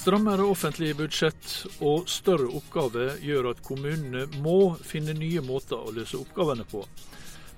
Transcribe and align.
Strammere 0.00 0.46
offentlige 0.48 0.94
budsjett 0.96 1.50
og 1.84 2.06
større 2.08 2.46
oppgaver 2.56 3.18
gjør 3.20 3.50
at 3.50 3.58
kommunene 3.60 4.22
må 4.40 4.72
finne 4.80 5.12
nye 5.12 5.42
måter 5.44 5.76
å 5.76 5.92
løse 5.92 6.16
oppgavene 6.16 6.64
på. 6.70 6.80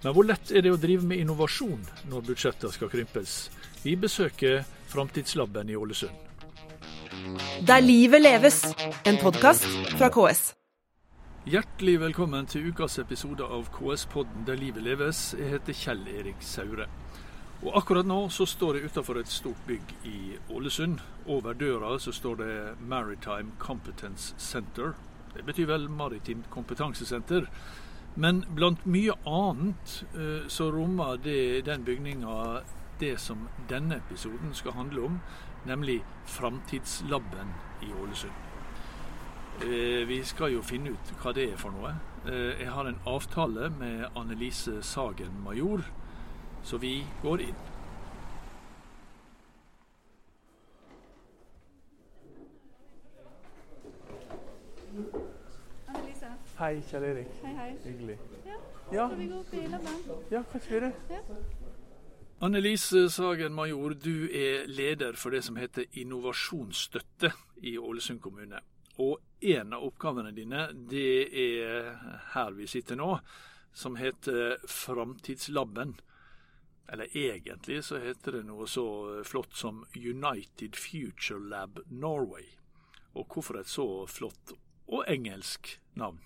Men 0.03 0.17
hvor 0.17 0.27
lett 0.27 0.51
er 0.51 0.65
det 0.67 0.73
å 0.75 0.81
drive 0.83 1.07
med 1.07 1.23
innovasjon 1.23 1.85
når 2.11 2.25
budsjettene 2.33 2.75
skal 2.75 2.91
krympes? 2.91 3.37
Vi 3.85 3.95
besøker 3.95 4.65
Framtidslaben 4.91 5.71
i 5.71 5.79
Ålesund. 5.79 6.19
Der 7.63 7.85
livet 7.85 8.25
leves, 8.25 8.59
en 9.07 9.23
podkast 9.23 9.69
fra 9.95 10.11
KS. 10.11 10.43
Hjertelig 11.47 12.01
velkommen 12.09 12.51
til 12.51 12.73
ukas 12.73 12.99
episode 12.99 13.47
av 13.47 13.71
KS-podden 13.79 14.49
Der 14.51 14.59
livet 14.59 14.83
leves. 14.83 15.29
Jeg 15.39 15.55
heter 15.55 15.79
Kjell 15.85 16.05
Erik 16.11 16.43
Saure. 16.43 16.91
Og 17.63 17.77
Akkurat 17.79 18.07
nå 18.07 18.25
så 18.35 18.43
står 18.43 18.77
jeg 18.81 18.89
utenfor 18.91 19.21
et 19.21 19.31
stort 19.31 19.61
bygg 19.69 19.93
i 20.11 20.35
Ålesund. 20.51 20.99
Over 21.31 21.55
døra 21.55 21.93
så 22.03 22.11
står 22.11 22.41
det 22.41 22.55
Maritime 22.91 23.55
Competence 23.63 24.35
Center. 24.37 24.97
Det 25.35 25.45
betyr 25.47 25.69
vel 25.71 25.87
Maritimt 25.89 26.49
kompetansesenter. 26.51 27.47
Men 28.19 28.43
blant 28.51 28.83
mye 28.83 29.15
annet 29.31 29.95
eh, 30.11 30.49
så 30.51 30.73
rommer 30.75 31.23
det, 31.23 31.63
den 31.71 31.87
bygninga 31.87 32.65
det 32.99 33.15
som 33.23 33.47
denne 33.71 34.03
episoden 34.03 34.51
skal 34.59 34.75
handle 34.81 35.07
om, 35.13 35.23
nemlig 35.65 36.01
Framtidslaben 36.27 37.55
i 37.87 37.95
Ålesund. 37.95 38.35
Eh, 39.63 40.03
vi 40.11 40.25
skal 40.27 40.59
jo 40.59 40.67
finne 40.67 40.97
ut 40.97 41.15
hva 41.23 41.31
det 41.31 41.53
er 41.53 41.63
for 41.63 41.71
noe. 41.79 41.95
Eh, 42.27 42.59
jeg 42.67 42.75
har 42.75 42.91
en 42.91 43.03
avtale 43.07 43.71
med 43.79 44.09
Annelise 44.19 44.81
Sagen 44.83 45.45
Major 45.47 45.87
så 46.65 46.79
vi 46.79 47.05
går 47.23 47.41
inn. 47.41 47.61
Hei, 56.59 56.83
Kjell 56.91 57.05
Erik. 57.05 57.29
Hei, 57.43 57.55
hei. 57.57 57.71
Hyggelig. 57.85 58.19
Ja, 58.47 58.59
Ja, 58.93 59.07
skal 59.09 59.19
vi 59.19 59.27
gå 59.27 59.39
opp 59.41 59.55
i 59.55 59.63
labben? 59.69 59.95
ja 60.31 60.43
kanskje 60.53 60.75
vi 60.75 60.81
det. 60.81 60.93
Ja. 61.11 61.37
Annelise 62.41 63.09
Sagen 63.11 63.55
Major, 63.55 63.95
du 63.95 64.29
er 64.31 64.67
leder 64.67 65.13
for 65.13 65.31
det 65.31 65.43
som 65.45 65.57
heter 65.57 65.85
innovasjonsstøtte 65.93 67.33
i 67.63 67.79
Ålesund 67.79 68.21
kommune. 68.21 68.61
Og 68.99 69.19
en 69.41 69.73
av 69.73 69.83
oppgavene 69.87 70.33
dine, 70.37 70.69
det 70.73 71.29
er 71.33 71.95
her 72.35 72.51
vi 72.53 72.67
sitter 72.67 72.97
nå, 72.97 73.19
som 73.73 73.97
heter 73.97 74.59
Framtidslaben. 74.69 75.95
Eller 76.93 77.09
egentlig 77.17 77.79
så 77.85 77.99
heter 78.03 78.37
det 78.37 78.43
noe 78.45 78.67
så 78.69 78.85
flott 79.25 79.57
som 79.57 79.85
United 79.97 80.77
Future 80.77 81.41
Lab 81.41 81.81
Norway. 81.89 82.51
Og 83.17 83.33
hvorfor 83.33 83.61
et 83.61 83.71
så 83.71 83.87
flott 84.09 84.53
og 84.93 85.07
engelsk 85.09 85.79
navn? 85.97 86.21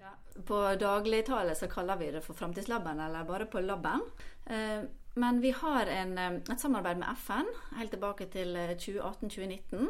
Ja. 0.00 0.14
På 0.48 0.62
dagligtale 0.80 1.54
så 1.54 1.68
kaller 1.68 2.00
vi 2.00 2.10
det 2.16 2.24
for 2.24 2.36
Framtidslaben, 2.36 3.00
eller 3.00 3.28
bare 3.28 3.46
på 3.46 3.60
Labben. 3.60 4.00
Eh, 4.46 4.84
Men 5.16 5.40
vi 5.40 5.50
har 5.50 5.86
en, 5.86 6.18
eh, 6.18 6.40
et 6.52 6.60
samarbeid 6.60 6.98
med 6.98 7.08
FN 7.16 7.46
helt 7.76 7.90
tilbake 7.90 8.26
til 8.32 8.56
eh, 8.56 8.74
2018-2019 8.74 9.88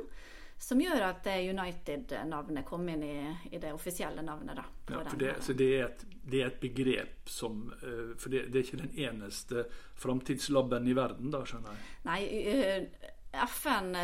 som 0.65 0.81
gjør 0.81 1.03
at 1.11 1.27
United-navnet 1.29 2.65
kom 2.67 2.89
inn 2.89 3.03
i, 3.05 3.17
i 3.53 3.61
det 3.61 3.73
offisielle 3.77 4.25
navnet. 4.25 4.57
Da, 4.57 4.65
Ja, 4.91 5.01
for 5.05 5.21
det, 5.21 5.35
så 5.45 5.53
det 5.57 5.69
er, 5.79 5.91
et, 5.91 6.05
det 6.25 6.41
er 6.41 6.51
et 6.51 6.61
begrep 6.61 7.29
som 7.33 7.67
eh, 7.79 8.13
For 8.21 8.33
det, 8.33 8.47
det 8.53 8.61
er 8.61 8.67
ikke 8.67 8.83
den 8.83 8.99
eneste 9.07 9.67
framtidslaben 10.01 10.89
i 10.89 10.97
verden, 10.97 11.33
da, 11.33 11.43
skjønner 11.49 11.73
jeg. 11.73 11.91
Nei, 12.09 12.21
eh, 12.53 13.11
FN 13.35 13.95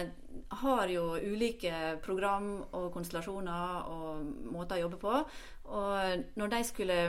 har 0.62 0.91
jo 0.91 1.04
ulike 1.16 1.97
program 2.03 2.53
og 2.76 2.88
konstellasjoner 2.94 3.91
og 3.93 4.25
måter 4.50 4.78
å 4.78 4.87
jobbe 4.87 5.00
på. 5.00 5.20
Og 5.70 6.25
når 6.41 6.54
de 6.56 6.62
skulle 6.66 7.00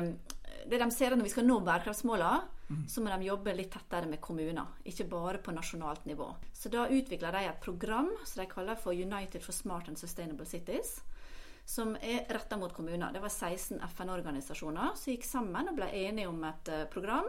Det 0.70 0.78
de 0.78 0.92
ser 0.94 1.16
når 1.16 1.26
vi 1.26 1.34
skal 1.34 1.48
nå 1.48 1.60
bærekraftsmålene, 1.66 2.61
så 2.88 3.02
må 3.02 3.12
de 3.12 3.28
jobbe 3.28 3.54
litt 3.56 3.72
tettere 3.74 4.10
med 4.10 4.22
kommuner. 4.22 4.76
Ikke 4.88 5.08
bare 5.10 5.42
på 5.44 5.54
nasjonalt 5.56 6.06
nivå. 6.06 6.28
Så 6.54 6.70
da 6.70 6.88
utvikla 6.88 7.32
de 7.32 7.46
et 7.48 7.62
program 7.64 8.12
som 8.26 8.42
de 8.42 8.50
kaller 8.52 8.80
for 8.80 8.94
United 8.94 9.44
for 9.44 9.56
Smart 9.56 9.88
and 9.88 10.00
Sustainable 10.00 10.46
Cities. 10.46 11.00
Som 11.66 11.96
er 12.02 12.26
retta 12.30 12.58
mot 12.58 12.74
kommuner. 12.74 13.14
Det 13.14 13.22
var 13.22 13.30
16 13.30 13.80
FN-organisasjoner 13.96 14.96
som 14.96 15.14
gikk 15.14 15.26
sammen 15.28 15.70
og 15.70 15.78
ble 15.78 15.90
enige 15.94 16.30
om 16.30 16.42
et 16.44 16.72
eh, 16.74 16.88
program. 16.90 17.28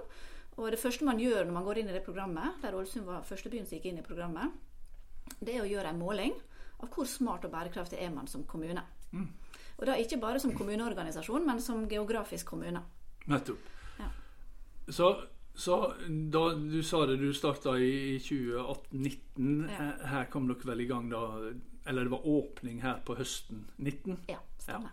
Og 0.57 0.71
det 0.73 0.81
første 0.81 1.05
man 1.05 1.21
gjør 1.21 1.47
når 1.47 1.57
man 1.57 1.67
går 1.67 1.81
inn 1.81 1.91
i 1.91 1.97
det 1.97 2.05
programmet, 2.05 2.61
der 2.63 2.75
Ålesund 2.77 3.07
var 3.09 3.27
første 3.29 3.53
byen 3.53 3.69
som 3.69 3.79
gikk 3.79 3.91
inn 3.91 4.01
i 4.01 4.07
programmet, 4.07 4.53
det 5.41 5.57
er 5.57 5.65
å 5.65 5.69
gjøre 5.69 5.93
en 5.93 6.01
måling 6.01 6.35
av 6.83 6.91
hvor 6.93 7.07
smart 7.09 7.45
og 7.47 7.53
bærekraftig 7.55 8.01
er 8.03 8.11
man 8.13 8.29
som 8.29 8.45
kommune. 8.49 8.83
Og 9.79 9.87
da 9.89 9.97
ikke 9.99 10.21
bare 10.21 10.41
som 10.43 10.53
kommuneorganisasjon, 10.57 11.47
men 11.47 11.61
som 11.63 11.87
geografisk 11.89 12.53
kommune. 12.53 12.83
Nettopp. 13.31 13.71
Ja. 14.87 14.93
Så, 14.93 15.11
så 15.55 15.77
da 16.33 16.55
du 16.55 16.83
sa 16.83 17.05
det, 17.07 17.19
du 17.21 17.33
starta 17.33 17.77
i 17.79 18.19
2018-19. 18.19 19.69
Ja. 19.69 19.91
Eh, 19.91 20.07
Her 20.09 20.25
kom 20.33 20.49
dere 20.49 20.65
vel 20.73 20.81
i 20.81 20.87
gang 20.91 21.11
da 21.13 21.53
Eller 21.87 22.05
det 22.07 22.11
var 22.13 22.27
åpning 22.27 22.81
her 22.83 23.01
på 23.07 23.17
høsten 23.19 23.65
19? 23.79 24.19
Ja, 24.29 24.37
stemmer. 24.63 24.91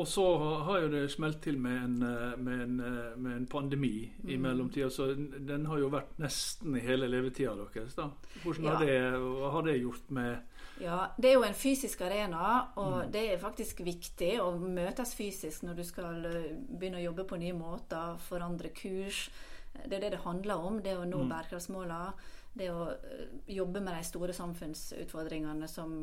Og 0.00 0.06
så 0.08 0.24
har 0.64 0.80
jo 0.80 0.88
det 0.92 1.10
smelt 1.12 1.42
til 1.44 1.58
med 1.60 1.76
en, 1.84 2.02
eh, 2.02 2.36
med 2.40 2.60
en, 2.64 2.80
eh, 2.80 3.16
med 3.16 3.36
en 3.36 3.46
pandemi 3.46 4.10
i 4.24 4.36
Mm. 4.36 4.42
mellomtida, 4.42 4.88
så 4.90 5.14
den 5.46 5.66
har 5.66 5.78
jo 5.78 5.88
vært 5.90 6.18
nesten 6.18 6.76
i 6.76 6.80
hele 6.80 7.08
levetida 7.08 7.54
deres. 7.56 7.94
da. 7.94 8.08
Hvordan 8.42 8.64
Ja. 8.64 8.70
har, 8.76 8.84
det, 8.86 9.50
har 9.52 9.62
det 9.62 9.80
gjort 9.82 10.10
med 10.10 10.36
Ja, 10.82 11.12
Det 11.16 11.30
er 11.30 11.36
jo 11.36 11.46
en 11.46 11.54
fysisk 11.54 12.00
arena, 12.02 12.72
og 12.80 13.12
det 13.14 13.22
er 13.30 13.40
faktisk 13.40 13.84
viktig 13.86 14.34
å 14.42 14.50
møtes 14.58 15.14
fysisk 15.14 15.62
når 15.62 15.78
du 15.78 15.84
skal 15.86 16.26
eh, 16.26 16.52
begynne 16.58 16.98
å 16.98 17.06
jobbe 17.06 17.26
på 17.28 17.38
nye 17.38 17.54
måter, 17.54 18.16
forandre 18.26 18.72
kurs. 18.74 19.28
Det 19.72 19.96
er 19.96 20.02
det 20.04 20.14
det 20.16 20.24
handler 20.24 20.66
om, 20.66 20.80
det 20.82 20.96
å 20.98 21.06
nå 21.08 21.22
bærekraftsmålene. 21.30 22.30
Det 22.58 22.68
å 22.74 22.88
eh, 22.92 23.22
jobbe 23.54 23.80
med 23.80 23.94
de 23.94 24.08
store 24.10 24.34
samfunnsutfordringene 24.36 25.70
som 25.70 25.94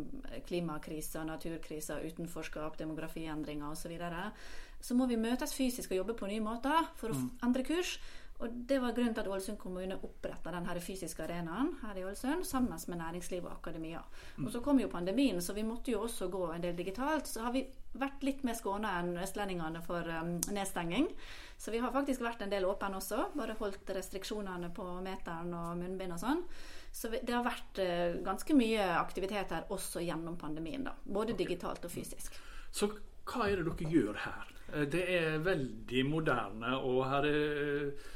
klimakrisa, 0.48 1.26
naturkrisa, 1.28 2.00
utenforskap, 2.00 2.80
demografiendringer 2.80 3.68
osv. 3.74 3.84
Så, 3.84 3.92
videre. 3.92 4.32
så 4.80 4.96
må 4.96 5.10
vi 5.12 5.20
møtes 5.20 5.54
fysisk 5.54 5.92
og 5.92 6.04
jobbe 6.04 6.18
på 6.22 6.32
nye 6.32 6.46
måter 6.46 6.88
for 7.02 7.12
å 7.12 7.20
mm. 7.20 7.30
endre 7.50 7.68
kurs. 7.68 7.98
Og 8.40 8.54
Det 8.70 8.78
var 8.80 8.94
grunnen 8.96 9.14
til 9.14 9.20
at 9.26 9.28
Ålesund 9.28 9.58
kommune 9.60 9.98
oppretta 10.00 10.52
denne 10.54 10.80
fysiske 10.80 11.24
arenaen 11.26 11.74
her 11.82 11.98
i 12.00 12.06
Ålesund 12.08 12.46
sammen 12.48 12.80
med 12.88 12.98
næringsliv 13.02 13.44
og 13.44 13.52
akademia. 13.58 14.00
Og 14.40 14.52
Så 14.52 14.62
kom 14.64 14.80
jo 14.80 14.88
pandemien, 14.88 15.42
så 15.42 15.54
vi 15.54 15.64
måtte 15.64 15.92
jo 15.92 16.06
også 16.06 16.30
gå 16.32 16.46
en 16.54 16.62
del 16.64 16.76
digitalt. 16.78 17.28
Så 17.28 17.42
har 17.44 17.52
vi 17.52 17.66
vært 18.00 18.24
litt 18.24 18.44
mer 18.44 18.54
skåna 18.56 18.94
enn 19.02 19.18
østlendingene 19.18 19.82
for 19.84 20.08
um, 20.08 20.38
nedstenging. 20.56 21.10
Så 21.58 21.72
vi 21.72 21.82
har 21.84 21.92
faktisk 21.92 22.22
vært 22.22 22.42
en 22.42 22.50
del 22.54 22.64
åpne 22.64 22.96
også. 22.96 23.26
Bare 23.36 23.58
holdt 23.60 23.92
restriksjonene 23.98 24.70
på 24.72 24.86
meteren 25.04 25.52
og 25.54 25.76
munnbind 25.82 26.16
og 26.16 26.22
sånn. 26.22 26.46
Så 26.92 27.12
det 27.12 27.34
har 27.34 27.44
vært 27.44 27.82
eh, 27.84 28.22
ganske 28.26 28.56
mye 28.56 28.86
aktivitet 28.98 29.52
her 29.52 29.68
også 29.70 30.00
gjennom 30.02 30.38
pandemien. 30.40 30.84
da. 30.88 30.96
Både 31.04 31.36
digitalt 31.38 31.84
og 31.86 31.92
fysisk. 31.92 32.40
Så 32.72 32.88
hva 33.30 33.50
er 33.50 33.60
det 33.60 33.68
dere 33.68 33.92
gjør 33.92 34.22
her? 34.24 34.56
Eh, 34.74 34.86
Det 34.86 35.04
er 35.20 35.38
veldig 35.44 36.06
moderne, 36.08 36.78
og 36.80 37.04
her 37.12 37.28
er 37.28 37.92
eh, 37.92 38.08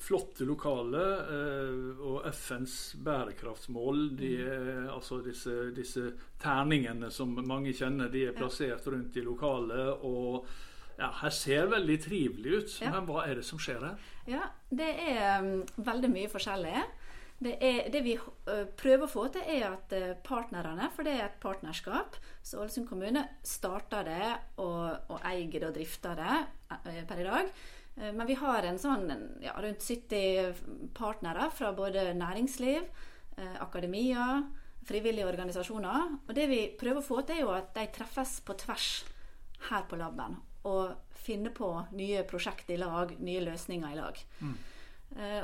flotte 0.00 0.46
lokaler. 0.48 1.12
eh, 1.34 2.00
Og 2.00 2.26
FNs 2.32 2.96
bærekraftsmål, 3.04 4.16
de 4.18 4.32
er, 4.42 4.88
altså 4.92 5.20
disse, 5.24 5.70
disse 5.76 6.12
terningene 6.40 7.10
som 7.10 7.34
mange 7.46 7.72
kjenner, 7.76 8.08
de 8.08 8.26
er 8.28 8.36
plassert 8.36 8.86
rundt 8.86 9.16
i 9.16 9.24
lokalet. 9.26 10.04
Og 10.06 10.46
ja, 11.00 11.10
her 11.22 11.34
ser 11.34 11.70
veldig 11.72 11.98
trivelig 12.02 12.56
ut. 12.56 12.78
Ja. 12.82 12.94
Men 12.94 13.06
hva 13.08 13.24
er 13.26 13.40
det 13.40 13.46
som 13.48 13.60
skjer 13.60 13.84
her? 13.86 14.08
Ja, 14.28 14.48
det 14.68 14.90
er 15.00 15.40
um, 15.40 15.62
veldig 15.76 16.10
mye 16.12 16.30
forskjellig. 16.32 16.82
Det, 17.40 17.54
er, 17.64 17.86
det 17.88 18.02
vi 18.04 18.18
uh, 18.20 18.66
prøver 18.76 19.06
å 19.06 19.08
få 19.08 19.22
til, 19.32 19.46
er 19.48 19.70
at 19.70 19.94
uh, 19.96 20.10
partnerne, 20.26 20.90
for 20.92 21.08
det 21.08 21.14
er 21.16 21.22
et 21.24 21.38
partnerskap 21.40 22.18
Så 22.44 22.58
Ålesund 22.60 22.84
kommune 22.90 23.22
starter 23.40 24.04
det 24.04 24.26
og, 24.60 25.08
og 25.08 25.24
eier 25.24 25.54
det 25.54 25.70
og 25.70 25.76
drifter 25.78 26.20
det 26.20 26.34
uh, 26.68 27.04
per 27.08 27.22
i 27.22 27.28
dag. 27.30 27.54
Uh, 28.00 28.12
Men 28.12 28.26
vi 28.26 28.38
har 28.40 28.66
en 28.66 28.80
sånn 28.80 29.06
ja, 29.44 29.54
rundt 29.60 29.84
70 29.84 30.90
partnere 30.96 31.50
fra 31.54 31.72
både 31.76 32.10
næringsliv, 32.16 32.88
uh, 33.38 33.56
akademia, 33.62 34.42
frivillige 34.88 35.28
organisasjoner. 35.28 36.16
Og 36.26 36.34
det 36.36 36.48
vi 36.50 36.62
prøver 36.80 37.02
å 37.02 37.06
få 37.06 37.22
til, 37.22 37.40
er 37.40 37.44
jo 37.44 37.54
at 37.54 37.74
de 37.76 37.86
treffes 37.94 38.40
på 38.46 38.56
tvers 38.64 38.90
her 39.68 39.86
på 39.88 40.00
laben. 40.00 40.38
Og 40.68 40.96
finner 41.20 41.52
på 41.52 41.68
nye 41.96 42.24
prosjekter 42.28 42.74
i 42.74 42.80
lag, 42.80 43.12
nye 43.20 43.44
løsninger 43.44 43.92
i 43.92 43.98
lag. 43.98 44.20
Mm. 44.40 44.58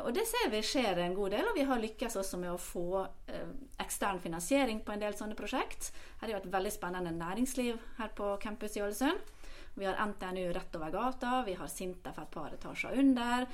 og 0.06 0.12
det 0.14 0.22
ser 0.30 0.50
vi 0.52 0.60
skjer 0.62 1.00
en 1.02 1.14
god 1.14 1.32
del, 1.34 1.48
og 1.50 1.56
vi 1.56 1.64
har 1.66 1.80
lykkes 1.82 2.16
også 2.20 2.38
med 2.38 2.52
å 2.52 2.60
få 2.60 3.00
eh, 3.26 3.48
ekstern 3.82 4.20
finansiering 4.22 4.78
på 4.86 4.94
en 4.94 5.02
del 5.02 5.16
sånne 5.18 5.34
prosjekt. 5.38 5.90
Her 6.20 6.28
er 6.28 6.34
jo 6.36 6.38
et 6.38 6.52
veldig 6.52 6.72
spennende 6.72 7.10
næringsliv 7.16 7.80
her 7.98 8.12
på 8.14 8.30
campus 8.42 8.78
i 8.78 8.84
Ålesund. 8.86 9.34
Vi 9.76 9.84
har 9.84 9.98
NTNU 10.08 10.46
rett 10.56 10.76
over 10.78 10.90
gata, 10.94 11.42
vi 11.46 11.54
har 11.58 11.68
Sintef 11.68 12.18
et 12.22 12.30
par 12.32 12.52
etasjer 12.56 12.96
under. 12.98 13.46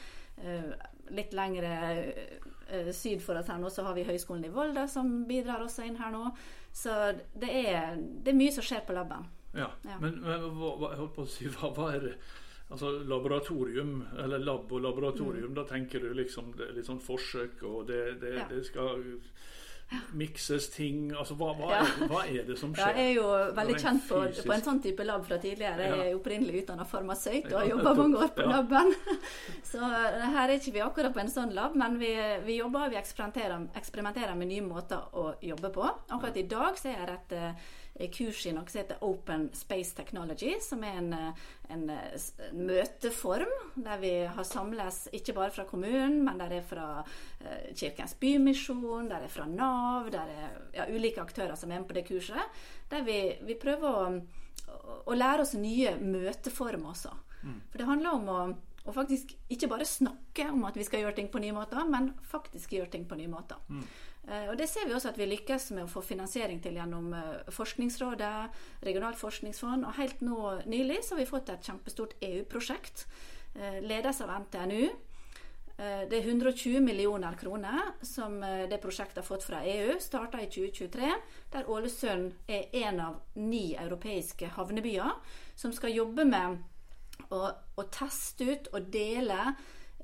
Eh, 0.42 0.72
litt 1.12 1.32
lengre 1.36 1.72
eh, 2.70 2.90
syd 2.94 3.20
for 3.22 3.36
oss 3.40 3.50
her 3.52 3.58
nå 3.60 3.69
så 3.70 3.84
har 3.84 3.94
vi 3.98 4.04
Høgskolen 4.06 4.46
i 4.46 4.52
Volda 4.54 4.86
som 4.88 5.24
bidrar 5.28 5.64
også 5.66 5.84
inn 5.86 5.98
her 6.00 6.14
nå. 6.14 6.30
Så 6.72 6.94
det 7.36 7.50
er, 7.66 7.98
det 8.00 8.32
er 8.32 8.38
mye 8.38 8.54
som 8.54 8.64
skjer 8.64 8.86
på 8.88 8.94
laben. 8.96 9.26
Ja, 9.52 9.69
Ja. 9.84 9.98
Men, 10.00 10.14
men 10.24 10.46
hva, 10.56 10.94
holdt 10.96 11.12
på 11.19 11.26
å 11.26 11.28
si, 11.28 11.50
hva, 11.52 11.69
hva 11.76 11.90
er 11.96 12.06
det 12.06 12.14
Altså 12.72 12.88
laboratorium, 13.04 13.98
eller 14.16 14.40
lab 14.40 14.70
og 14.72 14.80
laboratorium, 14.80 15.52
da 15.52 15.66
tenker 15.68 16.00
du 16.00 16.14
liksom 16.16 16.54
det 16.56 16.70
litt 16.72 16.86
sånn 16.88 17.02
forsøk, 17.04 17.60
og 17.68 17.82
det, 17.90 17.98
det, 18.22 18.30
Mm. 18.32 18.38
Ja. 18.38 18.46
det 18.48 18.62
skal 18.64 19.02
mikses 20.16 20.68
ting 20.72 21.10
Altså 21.12 21.36
hva, 21.38 21.52
hva, 21.58 21.70
er, 21.78 21.90
hva 22.10 22.22
er 22.28 22.46
det 22.48 22.56
som 22.60 22.72
skjer? 22.74 22.96
Jeg 22.96 23.12
er 23.12 23.18
jo 23.18 23.26
veldig 23.56 23.76
kjent 23.80 24.06
på, 24.08 24.20
på 24.46 24.54
en 24.56 24.64
sånn 24.66 24.80
type 24.84 25.06
lab 25.06 25.26
fra 25.28 25.38
tidligere. 25.42 25.88
Jeg 25.88 26.06
er 26.06 26.16
opprinnelig 26.18 26.64
utdanna 26.64 26.86
farmasøyt 26.88 27.50
og 27.50 27.58
har 27.58 27.68
jobba 27.70 27.94
mange 27.98 28.24
år 28.24 28.32
på 28.36 28.48
laben. 28.48 28.94
Så 29.72 29.82
eh, 29.82 30.26
her 30.36 30.46
er 30.46 30.56
ikke 30.56 30.74
vi 30.76 30.84
akkurat 30.84 31.14
på 31.14 31.22
en 31.24 31.32
sånn 31.32 31.54
lab, 31.56 31.76
men 31.78 31.98
vi, 32.00 32.12
vi 32.46 32.58
jobber 32.60 32.92
vi 32.92 33.00
eksperimenterer, 33.00 33.68
eksperimenterer 33.78 34.38
med 34.38 34.52
nye 34.52 34.66
måter 34.66 35.16
å 35.18 35.32
jobbe 35.42 35.72
på. 35.74 35.86
Akkurat 36.08 36.40
i 36.40 36.48
dag 36.50 36.80
så 36.80 36.92
er 36.92 36.98
jeg 36.98 37.16
et 37.18 37.36
eh, 37.38 37.70
kurs 38.12 38.46
i 38.46 38.52
noe 38.54 38.68
som 38.68 38.80
heter 38.80 39.02
Open 39.04 39.48
Space 39.54 39.94
Technology, 39.96 40.54
som 40.60 40.84
er 40.84 40.98
en, 40.98 41.12
eh, 41.12 41.42
en, 41.68 41.90
eh, 41.90 42.52
møteform 42.52 43.52
der 43.76 43.98
vi 43.98 44.12
har 44.24 44.44
samles 44.44 45.08
ikke 45.12 45.34
bare 45.34 45.50
fra 45.50 45.64
kommunen, 45.64 46.24
men 46.24 46.38
der 46.38 46.52
er 46.52 46.62
fra 46.62 47.04
eh, 47.40 47.74
Kirkens 47.74 48.14
Bymisjon, 48.14 49.08
der 49.08 49.22
er 49.22 49.28
fra 49.28 49.46
Nav, 49.46 50.10
der 50.10 50.26
er 50.26 50.50
ja, 50.74 50.86
ulike 50.88 51.20
aktører 51.20 51.56
som 51.56 51.70
er 51.70 51.80
med 51.80 51.88
på 51.88 51.94
det 51.94 52.06
kurset. 52.08 52.62
Der 52.90 53.02
vi, 53.02 53.36
vi 53.42 53.54
prøver 53.54 53.88
å, 53.88 54.20
å, 54.68 55.02
å 55.06 55.14
lære 55.14 55.42
oss 55.42 55.54
nye 55.54 55.96
møteformer 56.00 56.94
også. 56.94 57.12
For 57.42 57.78
det 57.78 57.86
handler 57.88 58.14
om 58.14 58.28
å, 58.30 58.42
å 58.84 58.94
faktisk 58.94 59.34
ikke 59.52 59.69
bare 59.70 59.87
snakke 59.87 60.49
om 60.50 60.64
at 60.67 60.79
vi 60.79 60.87
skal 60.87 61.05
gjøre 61.05 61.17
ting 61.20 61.29
på 61.31 61.43
nye 61.43 61.55
måter, 61.55 61.84
men 61.88 62.12
faktisk 62.26 62.75
gjøre 62.75 62.90
ting 62.94 63.05
på 63.08 63.19
nye 63.20 63.31
måter. 63.31 63.61
Mm. 63.69 63.84
Og 64.50 64.56
Det 64.58 64.69
ser 64.70 64.87
vi 64.87 64.94
også 64.94 65.11
at 65.11 65.19
vi 65.19 65.26
lykkes 65.26 65.73
med 65.75 65.84
å 65.84 65.90
få 65.90 66.00
finansiering 66.06 66.61
til 66.62 66.76
gjennom 66.79 67.08
eh, 67.19 67.49
Forskningsrådet, 67.50 68.61
regionalt 68.87 69.19
forskningsfond. 69.19 69.82
Og 69.82 69.96
helt 69.99 70.20
nå 70.23 70.37
nylig 70.70 71.00
så 71.02 71.17
har 71.17 71.25
vi 71.25 71.31
fått 71.31 71.50
et 71.50 71.67
kjempestort 71.67 72.14
EU-prosjekt, 72.23 73.08
eh, 73.58 73.81
ledes 73.82 74.23
av 74.23 74.31
NTNU. 74.44 74.93
Eh, 75.82 76.08
Det 76.08 76.19
er 76.19 76.28
120 76.28 76.81
millioner 76.81 77.35
kroner 77.40 77.81
som 78.02 78.43
eh, 78.43 78.69
det 78.69 78.78
prosjektet 78.82 79.17
har 79.17 79.26
fått 79.26 79.44
fra 79.44 79.64
EU. 79.64 79.99
Starta 80.00 80.40
i 80.40 80.46
2023, 80.46 81.14
der 81.52 81.70
Ålesund 81.70 82.32
er 82.46 82.69
en 82.85 83.00
av 83.00 83.20
ni 83.35 83.75
europeiske 83.75 84.52
havnebyer 84.55 85.17
som 85.56 85.73
skal 85.73 85.94
jobbe 85.96 86.25
med 86.25 86.62
å, 87.32 87.43
å 87.81 87.84
teste 87.93 88.44
ut 88.52 88.69
og 88.76 88.90
dele 88.93 89.38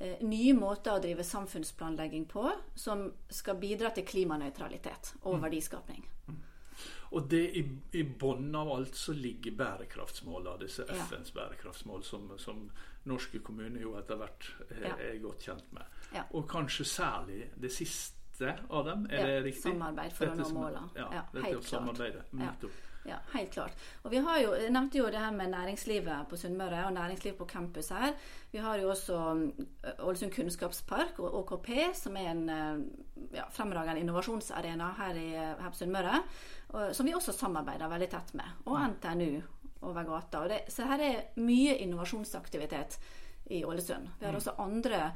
eh, 0.00 0.20
nye 0.24 0.54
måter 0.56 0.96
å 0.96 1.02
drive 1.02 1.24
samfunnsplanlegging 1.26 2.24
på 2.30 2.46
som 2.78 3.08
skal 3.28 3.58
bidra 3.60 3.90
til 3.94 4.06
klimanøytralitet 4.08 5.14
og 5.28 5.40
verdiskapning. 5.44 6.06
Og 7.10 7.24
det 7.30 7.40
i, 7.56 7.62
i 7.96 8.02
bunnen 8.04 8.52
av 8.54 8.68
alt 8.74 8.96
så 8.96 9.14
ligger 9.16 9.54
bærekraftsmålene, 9.56 10.58
disse 10.60 10.84
Ja. 10.88 11.04
FNs 11.08 11.32
bærekraftsmål, 11.32 12.02
som, 12.04 12.26
som 12.38 12.66
norske 13.08 13.40
kommuner 13.40 13.80
jo 13.80 13.94
etter 13.96 14.16
hvert 14.20 14.50
er, 14.68 14.82
Ja. 14.90 14.96
er 15.06 15.16
godt 15.22 15.46
kjent 15.48 15.72
med. 15.72 15.82
Ja. 16.12 16.26
Og 16.36 16.44
kanskje 16.50 16.84
særlig 16.84 17.46
det 17.56 17.72
siste 17.72 18.58
av 18.70 18.84
dem, 18.84 19.06
er 19.10 19.24
det 19.26 19.38
riktig? 19.46 19.72
samarbeid 19.72 20.12
for 20.12 20.26
å 20.28 20.36
nå 20.36 20.50
målene. 20.52 20.90
Ja, 20.94 21.24
dette 21.32 21.46
helt 21.46 21.64
klart. 21.64 22.70
Ja. 23.08 23.18
helt 23.32 23.52
klart. 23.54 23.76
Og 24.02 24.12
vi 24.12 24.20
har 24.24 24.38
jo, 24.42 24.54
Jeg 24.54 24.70
nevnte 24.74 24.98
jo 24.98 25.06
det 25.06 25.18
her 25.18 25.32
med 25.34 25.52
næringslivet 25.52 26.28
på 26.28 26.36
Sunnmøre 26.36 26.84
og 26.86 26.92
næringslivet 26.92 27.38
på 27.38 27.46
campus 27.46 27.88
her. 27.88 28.14
Vi 28.52 28.58
har 28.58 28.78
jo 28.78 28.90
også 28.90 29.18
mm, 29.34 29.66
Ålesund 29.98 30.32
kunnskapspark 30.32 31.18
og 31.18 31.34
ÅKP, 31.40 31.70
som 31.94 32.16
er 32.16 32.30
en 32.30 32.48
eh, 32.48 32.80
ja, 33.34 33.48
fremragende 33.50 34.00
innovasjonsarena 34.00 34.92
her, 34.98 35.14
i, 35.14 35.30
her 35.36 35.70
på 35.70 35.76
Sunnmøre. 35.76 36.22
Som 36.92 37.06
vi 37.06 37.14
også 37.16 37.32
samarbeider 37.32 37.88
veldig 37.88 38.10
tett 38.12 38.34
med. 38.36 38.58
Og 38.66 38.76
NTNU 38.92 39.40
over 39.88 40.04
gata. 40.04 40.44
Det, 40.48 40.60
så 40.68 40.84
her 40.90 41.00
er 41.00 41.40
mye 41.40 41.78
innovasjonsaktivitet 41.80 42.98
i 43.50 43.64
Ålesund. 43.64 44.08
Vi 44.18 44.26
har 44.26 44.36
også 44.36 44.56
andre 44.58 45.12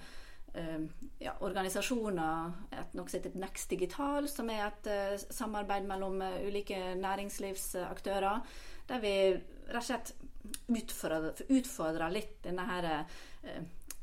ja, 1.19 1.33
organisasjoner, 1.41 2.53
et, 2.71 2.93
noe 2.99 3.09
som 3.09 3.19
heter 3.21 3.39
Next 3.41 3.71
Digital, 3.71 4.29
som 4.29 4.51
er 4.53 4.67
et 4.67 4.87
eh, 4.93 5.15
samarbeid 5.33 5.87
mellom 5.89 6.21
eh, 6.23 6.43
ulike 6.49 6.81
næringslivsaktører, 7.01 8.41
der 8.89 9.01
vi 9.01 9.15
rett 9.73 9.79
og 9.81 9.87
slett 9.87 10.13
utfordrer, 10.69 11.43
utfordrer 11.49 12.13
litt 12.13 12.39
denne 12.45 12.67
her 12.69 12.89
eh, 12.93 13.63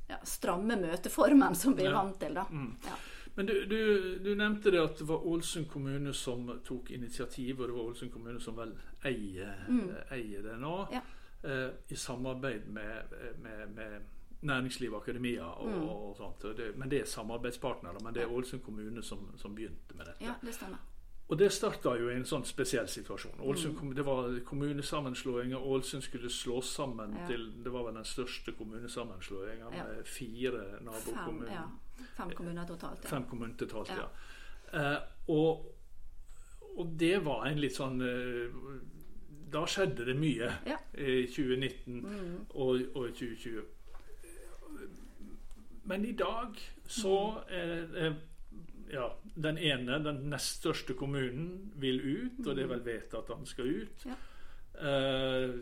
ja, 0.10 0.18
stramme 0.26 0.80
møteformen 0.82 1.56
som 1.56 1.76
vi 1.78 1.86
er 1.86 1.94
vant 1.94 2.18
til. 2.22 2.34
da. 2.40 2.46
Ja. 2.88 2.98
Men 3.36 3.46
du, 3.46 3.54
du, 3.70 3.80
du 4.20 4.32
nevnte 4.36 4.72
det 4.74 4.82
at 4.82 4.98
det 5.00 5.06
var 5.08 5.22
Ålesund 5.30 5.70
kommune 5.72 6.14
som 6.18 6.48
tok 6.66 6.90
initiativ, 6.92 7.60
og 7.62 7.68
det 7.70 7.76
var 7.76 7.84
Ålesund 7.92 8.12
kommune 8.12 8.42
som 8.44 8.58
vel 8.58 8.74
eier, 9.06 9.62
eier 10.12 10.44
det 10.50 10.58
nå, 10.60 10.74
Ja. 10.92 11.04
eh, 11.44 11.68
i 11.88 11.96
samarbeid 11.96 12.66
med, 12.68 13.14
med, 13.44 13.68
med 13.78 14.02
næringsliv 14.42 14.94
akademia 14.96 15.44
og, 15.46 15.74
og 16.10 16.16
sånt. 16.18 16.44
Og 16.46 16.58
Det, 16.58 16.78
men 16.78 16.90
det 16.92 17.02
er 17.02 17.06
samarbeidspartnere, 17.06 18.00
men 18.04 18.14
det 18.14 18.24
er 18.24 18.32
Ålesund 18.32 18.62
kommune 18.64 19.04
som, 19.04 19.32
som 19.38 19.56
begynte 19.56 19.96
med 19.98 20.06
dette. 20.06 20.24
ja, 20.26 20.34
det 20.42 20.54
stemmer. 20.56 20.78
Og 21.30 21.38
det 21.38 21.52
starta 21.54 21.92
jo 22.00 22.08
i 22.10 22.16
en 22.18 22.24
sånn 22.26 22.42
spesiell 22.46 22.88
situasjon. 22.90 23.36
Ålesund, 23.46 23.76
mm. 23.84 23.92
Det 23.96 24.06
var 24.06 24.40
kommunesammenslåing, 24.48 25.52
og 25.56 25.68
Ålesund 25.76 26.02
skulle 26.04 26.30
slås 26.30 26.66
sammen 26.76 27.14
Ja. 27.20 27.28
til 27.28 27.52
Det 27.64 27.72
var 27.72 27.84
vel 27.86 27.94
den 28.00 28.06
største 28.06 28.52
kommunesammenslåinga 28.58 29.68
Ja. 29.76 29.84
med 29.84 30.06
fire 30.08 30.64
Fem, 30.78 30.86
nabokommuner. 30.86 31.52
ja, 31.54 32.06
fem 32.18 32.32
kommuner 32.36 32.66
totalt. 32.68 33.04
Ja. 33.04 33.10
Fem 33.10 33.24
kommuner 33.30 33.56
totalt, 33.58 33.90
ja. 33.90 34.08
Eh, 34.74 34.98
og, 35.28 35.66
og 36.78 36.96
det 37.00 37.26
var 37.26 37.46
en 37.46 37.60
litt 37.60 37.76
sånn 37.76 38.02
eh, 38.02 38.52
Da 39.52 39.66
skjedde 39.66 40.06
det 40.06 40.16
mye 40.16 40.50
i 40.98 41.26
2019 41.28 42.06
og, 42.54 42.82
og 42.96 43.08
i 43.08 43.12
2020. 43.12 43.64
Men 45.90 46.06
i 46.06 46.14
dag 46.18 46.60
så 46.86 47.16
er 47.50 47.98
eh, 47.98 48.20
ja, 48.94 49.08
den 49.36 49.58
ene, 49.58 50.00
den 50.06 50.24
nest 50.30 50.62
største 50.62 50.94
kommunen, 50.98 51.72
vil 51.82 52.00
ut, 52.02 52.46
og 52.46 52.56
det 52.56 52.66
er 52.66 52.72
vel 52.76 52.86
vedtatt 52.86 53.30
at 53.30 53.38
han 53.38 53.50
skal 53.50 53.74
ut. 53.82 54.06
Ja. 54.10 54.18
Eh, 54.80 55.60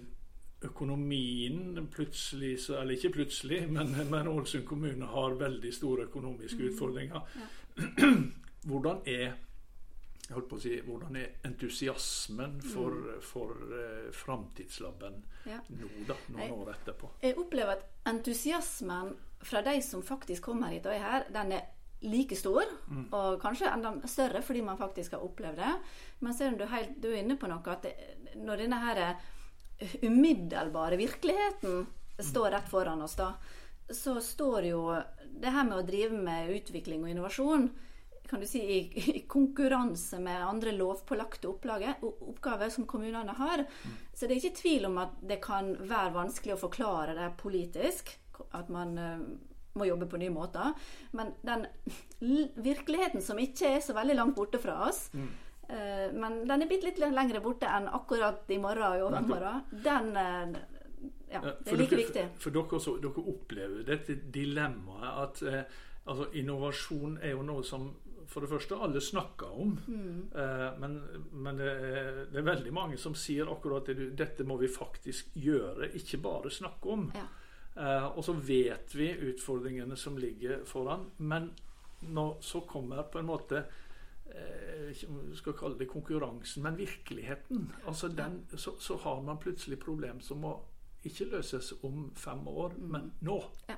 økonomien 0.67 1.87
plutselig, 1.93 2.55
så, 2.65 2.79
eller 2.81 2.97
ikke 2.97 3.13
plutselig, 3.19 3.67
men, 3.71 3.93
men 4.09 4.27
Ålesund 4.27 4.65
kommune 4.65 5.05
har 5.11 5.37
veldig 5.39 5.73
store 5.73 6.07
økonomiske 6.09 6.71
utfordringer. 6.71 7.21
Hvordan 8.69 9.03
er 9.05 9.27
jeg 10.27 10.35
holdt 10.35 10.49
på 10.51 10.57
å 10.57 10.59
si, 10.59 10.73
hvordan 10.83 11.15
er 11.15 11.35
entusiasmen 11.47 12.57
for, 12.59 12.95
for 13.23 13.53
uh, 13.71 14.09
Framtidslaben 14.11 15.21
Ja. 15.47 15.61
nå, 15.71 15.87
da, 16.09 16.17
noen 16.35 16.51
år 16.51 16.73
etterpå? 16.73 17.13
Jeg 17.23 17.37
opplever 17.39 17.77
at 17.77 17.85
entusiasmen 18.11 19.13
fra 19.45 19.61
de 19.61 19.81
som 19.81 20.03
faktisk 20.03 20.49
kommer 20.49 20.73
hit 20.73 20.87
og 20.87 20.95
er 20.95 21.03
her, 21.03 21.27
den 21.33 21.51
er 21.57 21.65
like 22.05 22.35
stor, 22.37 22.65
og 23.09 23.39
kanskje 23.41 23.71
enda 23.73 23.91
større 24.05 24.43
fordi 24.45 24.61
man 24.61 24.77
faktisk 24.77 25.15
har 25.15 25.23
opplevd 25.25 25.57
det. 25.57 25.73
Men 26.19 26.33
ser 26.33 26.57
du, 26.57 26.65
helt, 26.69 26.97
du 27.01 27.09
er 27.09 27.23
inne 27.23 27.37
på 27.41 27.49
noe, 27.49 27.63
at 27.73 27.87
det, 27.87 27.95
når 28.37 28.63
denne 28.63 28.81
her 28.83 29.01
eh, 29.03 29.95
umiddelbare 30.05 30.99
virkeligheten 30.99 31.87
står 32.21 32.51
rett 32.53 32.69
foran 32.69 33.01
oss, 33.01 33.17
da, 33.17 33.31
så 33.89 34.19
står 34.21 34.69
jo 34.69 34.81
det 35.37 35.53
her 35.53 35.65
med 35.65 35.79
å 35.79 35.87
drive 35.87 36.17
med 36.21 36.53
utvikling 36.57 37.03
og 37.05 37.13
innovasjon 37.13 37.69
kan 38.27 38.39
du 38.39 38.47
si, 38.47 38.59
i, 38.59 38.79
i 39.15 39.21
konkurranse 39.27 40.19
med 40.19 40.43
andre 40.43 40.73
lovpålagte 40.75 41.47
oppgaver 41.47 42.69
som 42.69 42.85
kommunene 42.85 43.31
har. 43.37 43.63
Så 44.13 44.27
det 44.27 44.35
er 44.35 44.41
ikke 44.41 44.61
tvil 44.61 44.87
om 44.89 44.97
at 45.01 45.15
det 45.29 45.39
kan 45.43 45.71
være 45.79 46.15
vanskelig 46.15 46.57
å 46.57 46.61
forklare 46.65 47.15
det 47.17 47.29
politisk. 47.39 48.11
At 48.57 48.71
man 48.73 48.97
eh, 49.01 49.19
må 49.77 49.87
jobbe 49.87 50.07
på 50.09 50.21
nye 50.21 50.33
måter. 50.33 50.73
Men 51.17 51.33
den 51.45 51.67
virkeligheten 52.63 53.21
som 53.23 53.39
ikke 53.41 53.77
er 53.77 53.83
så 53.85 53.95
veldig 53.97 54.17
langt 54.17 54.37
borte 54.37 54.61
fra 54.61 54.79
oss, 54.87 55.07
eh, 55.13 56.07
men 56.13 56.41
den 56.47 56.63
er 56.63 56.69
bitte 56.69 56.89
litt 56.89 57.03
lenger 57.03 57.43
borte 57.45 57.69
enn 57.69 57.89
akkurat 57.91 58.49
i 58.49 58.59
morgen 58.61 58.89
og 58.89 58.97
i 58.97 59.05
overmorgen, 59.05 59.61
den 59.85 60.11
eh, 60.23 60.57
ja, 61.27 61.41
det 61.43 61.73
er 61.73 61.77
like 61.81 61.91
dere, 61.91 62.03
viktig. 62.05 62.25
For, 62.37 62.47
for 62.47 62.57
dere, 62.57 62.81
så, 62.81 62.95
dere 63.03 63.23
opplever 63.33 63.87
dette 63.87 64.17
dilemmaet 64.33 65.23
at 65.23 65.41
eh, 65.47 65.79
altså, 66.07 66.29
innovasjon 66.39 67.17
er 67.21 67.35
jo 67.35 67.47
noe 67.47 67.65
som 67.67 67.89
for 68.27 68.43
det 68.43 68.49
første 68.51 68.75
alle 68.83 68.99
snakker 69.03 69.59
om. 69.63 69.73
Mm. 69.87 70.15
Eh, 70.35 70.69
men 70.81 70.95
men 71.31 71.59
det, 71.59 71.67
er, 71.67 72.21
det 72.31 72.41
er 72.41 72.47
veldig 72.47 72.73
mange 72.75 72.99
som 72.99 73.15
sier 73.15 73.47
akkurat 73.51 73.87
det. 73.87 74.11
Dette 74.19 74.47
må 74.47 74.57
vi 74.59 74.71
faktisk 74.71 75.35
gjøre, 75.39 75.91
ikke 75.99 76.19
bare 76.23 76.51
snakke 76.51 76.95
om. 76.95 77.05
Ja. 77.15 77.27
Eh, 77.77 78.05
og 78.17 78.23
så 78.25 78.33
vet 78.33 78.95
vi 78.95 79.11
utfordringene 79.31 79.97
som 79.97 80.17
ligger 80.17 80.63
foran. 80.65 81.11
Men 81.17 81.51
når 82.01 82.37
så 82.41 82.59
kommer 82.69 83.03
på 83.11 83.19
en 83.19 83.25
måte 83.29 83.63
eh, 84.29 84.93
skal 85.37 85.53
kalle 85.57 85.77
det 85.79 85.87
konkurransen, 85.89 86.63
men 86.63 86.77
virkeligheten. 86.77 87.71
altså 87.85 88.07
den, 88.07 88.45
så, 88.57 88.75
så 88.79 88.97
har 88.97 89.21
man 89.21 89.37
plutselig 89.37 89.79
problem 89.79 90.21
som 90.21 90.37
må 90.37 90.55
ikke 91.05 91.25
løses 91.31 91.73
om 91.83 92.11
fem 92.15 92.47
år, 92.47 92.73
Mm. 92.77 92.91
men 92.91 93.11
nå. 93.21 93.43
Ja. 93.69 93.75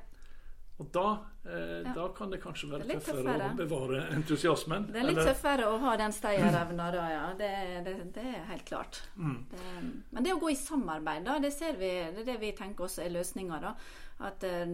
Og 0.79 0.91
da, 0.95 1.19
eh, 1.45 1.81
Ja. 1.83 1.93
da 1.93 2.07
kan 2.15 2.29
det 2.31 2.41
kanskje 2.41 2.69
være 2.71 2.87
Det 2.87 2.95
er 2.95 2.99
tøffere, 2.99 3.23
tøffere. 3.23 3.49
å 3.51 3.57
bevare 3.57 3.97
entusiasmen. 4.15 4.85
Det 4.87 4.95
er 4.95 5.03
litt 5.09 5.17
eller- 5.17 5.33
tøffere 5.33 5.65
å 5.67 5.79
ha 5.79 5.97
den 5.97 6.11
stayerevna 6.11 6.91
da, 6.95 7.09
ja. 7.09 7.33
Det, 7.33 7.83
det, 7.83 8.13
det 8.13 8.23
er 8.23 8.45
helt 8.47 8.65
klart. 8.65 9.01
Mm. 9.17 9.45
Det, 9.51 9.59
men 10.11 10.23
det 10.23 10.31
å 10.33 10.39
gå 10.39 10.51
i 10.51 10.55
samarbeid, 10.55 11.25
da, 11.25 11.37
det 11.39 11.51
ser 11.53 11.73
vi, 11.73 11.89
det 12.15 12.19
er 12.23 12.31
det 12.33 12.39
vi 12.39 12.51
tenker 12.53 12.85
også 12.87 13.03
er 13.05 13.09
løsninga. 13.09 13.75
At 14.21 14.43
eh, 14.43 14.65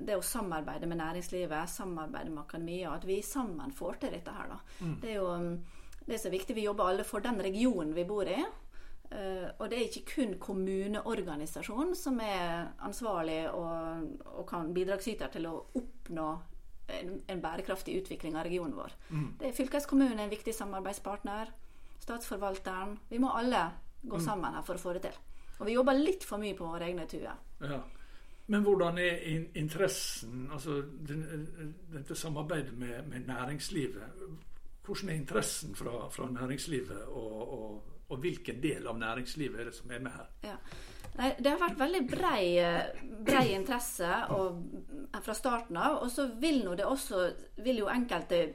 det 0.00 0.14
å 0.16 0.22
samarbeide 0.22 0.86
med 0.86 0.98
næringslivet, 0.98 1.68
samarbeide 1.68 2.30
med 2.30 2.44
akademia, 2.44 2.94
at 2.94 3.04
vi 3.04 3.20
sammen 3.20 3.72
får 3.72 3.98
til 4.00 4.10
dette 4.10 4.30
her. 4.30 4.46
da. 4.48 4.60
Det 5.00 5.10
er 5.10 5.14
jo 5.18 5.26
mm, 5.26 5.60
det 6.06 6.14
er 6.14 6.18
så 6.28 6.30
viktig. 6.30 6.54
Vi 6.54 6.64
jobber 6.68 6.84
alle 6.88 7.04
for 7.04 7.20
den 7.20 7.38
regionen 7.42 7.92
vi 7.94 8.04
bor 8.04 8.22
i. 8.26 8.44
Eh, 9.12 9.48
og 9.58 9.68
det 9.70 9.78
er 9.78 9.88
ikke 9.88 10.14
kun 10.14 10.34
kommuneorganisasjonen 10.40 11.94
som 11.98 12.20
er 12.24 12.72
ansvarlig 12.86 13.44
og, 13.50 14.06
og 14.32 14.46
kan 14.48 14.72
bidragsyter 14.74 15.32
til 15.34 15.48
å 15.50 15.56
oppnå 15.78 16.28
en, 16.92 17.16
en 17.28 17.42
bærekraftig 17.42 17.98
utvikling 18.00 18.36
av 18.36 18.46
regionen 18.48 18.76
vår. 18.76 18.94
Det 19.40 19.50
er 19.50 19.56
Fylkeskommunen 19.56 20.20
en 20.22 20.32
viktig 20.32 20.54
samarbeidspartner. 20.56 21.52
Statsforvalteren. 22.02 22.96
Vi 23.08 23.20
må 23.22 23.30
alle 23.36 23.66
gå 24.02 24.18
sammen 24.18 24.56
her 24.56 24.64
for 24.66 24.78
å 24.78 24.82
få 24.82 24.96
det 24.96 25.04
til. 25.06 25.18
Og 25.60 25.68
vi 25.68 25.76
jobber 25.76 25.98
litt 25.98 26.24
for 26.26 26.42
mye 26.42 26.56
på 26.58 26.66
våre 26.66 26.88
egne 26.88 27.06
tuer. 27.06 27.36
Ja. 27.62 27.78
Men 28.50 28.64
hvordan 28.66 28.98
er 28.98 29.20
in 29.30 29.44
interessen, 29.54 30.48
altså 30.52 30.80
dette 31.92 32.16
samarbeidet 32.18 32.74
med, 32.78 33.06
med 33.08 33.28
næringslivet? 33.28 34.24
Hvordan 34.82 35.08
er 35.08 35.14
interessen 35.14 35.76
fra, 35.78 36.08
fra 36.10 36.26
næringslivet, 36.30 37.04
og, 37.06 37.52
og, 37.52 37.82
og 38.12 38.22
hvilken 38.22 38.60
del 38.62 38.86
av 38.86 38.98
næringslivet 39.00 39.60
er 39.60 39.70
det 39.70 39.76
som 39.76 39.92
er 39.92 40.02
med 40.04 40.16
her? 40.16 40.32
Ja. 40.46 40.56
Nei, 41.12 41.28
det 41.44 41.50
har 41.50 41.60
vært 41.60 41.80
veldig 41.80 42.02
brei, 42.08 42.44
brei 43.26 43.46
interesse 43.52 44.08
og, 44.32 44.62
fra 45.20 45.34
starten 45.36 45.76
av. 45.76 45.98
Og 46.04 46.12
så 46.12 46.30
vil, 46.40 46.62
nå 46.64 46.76
det 46.78 46.86
også, 46.88 47.26
vil 47.64 47.82
jo 47.82 47.90
enkelte 47.92 48.46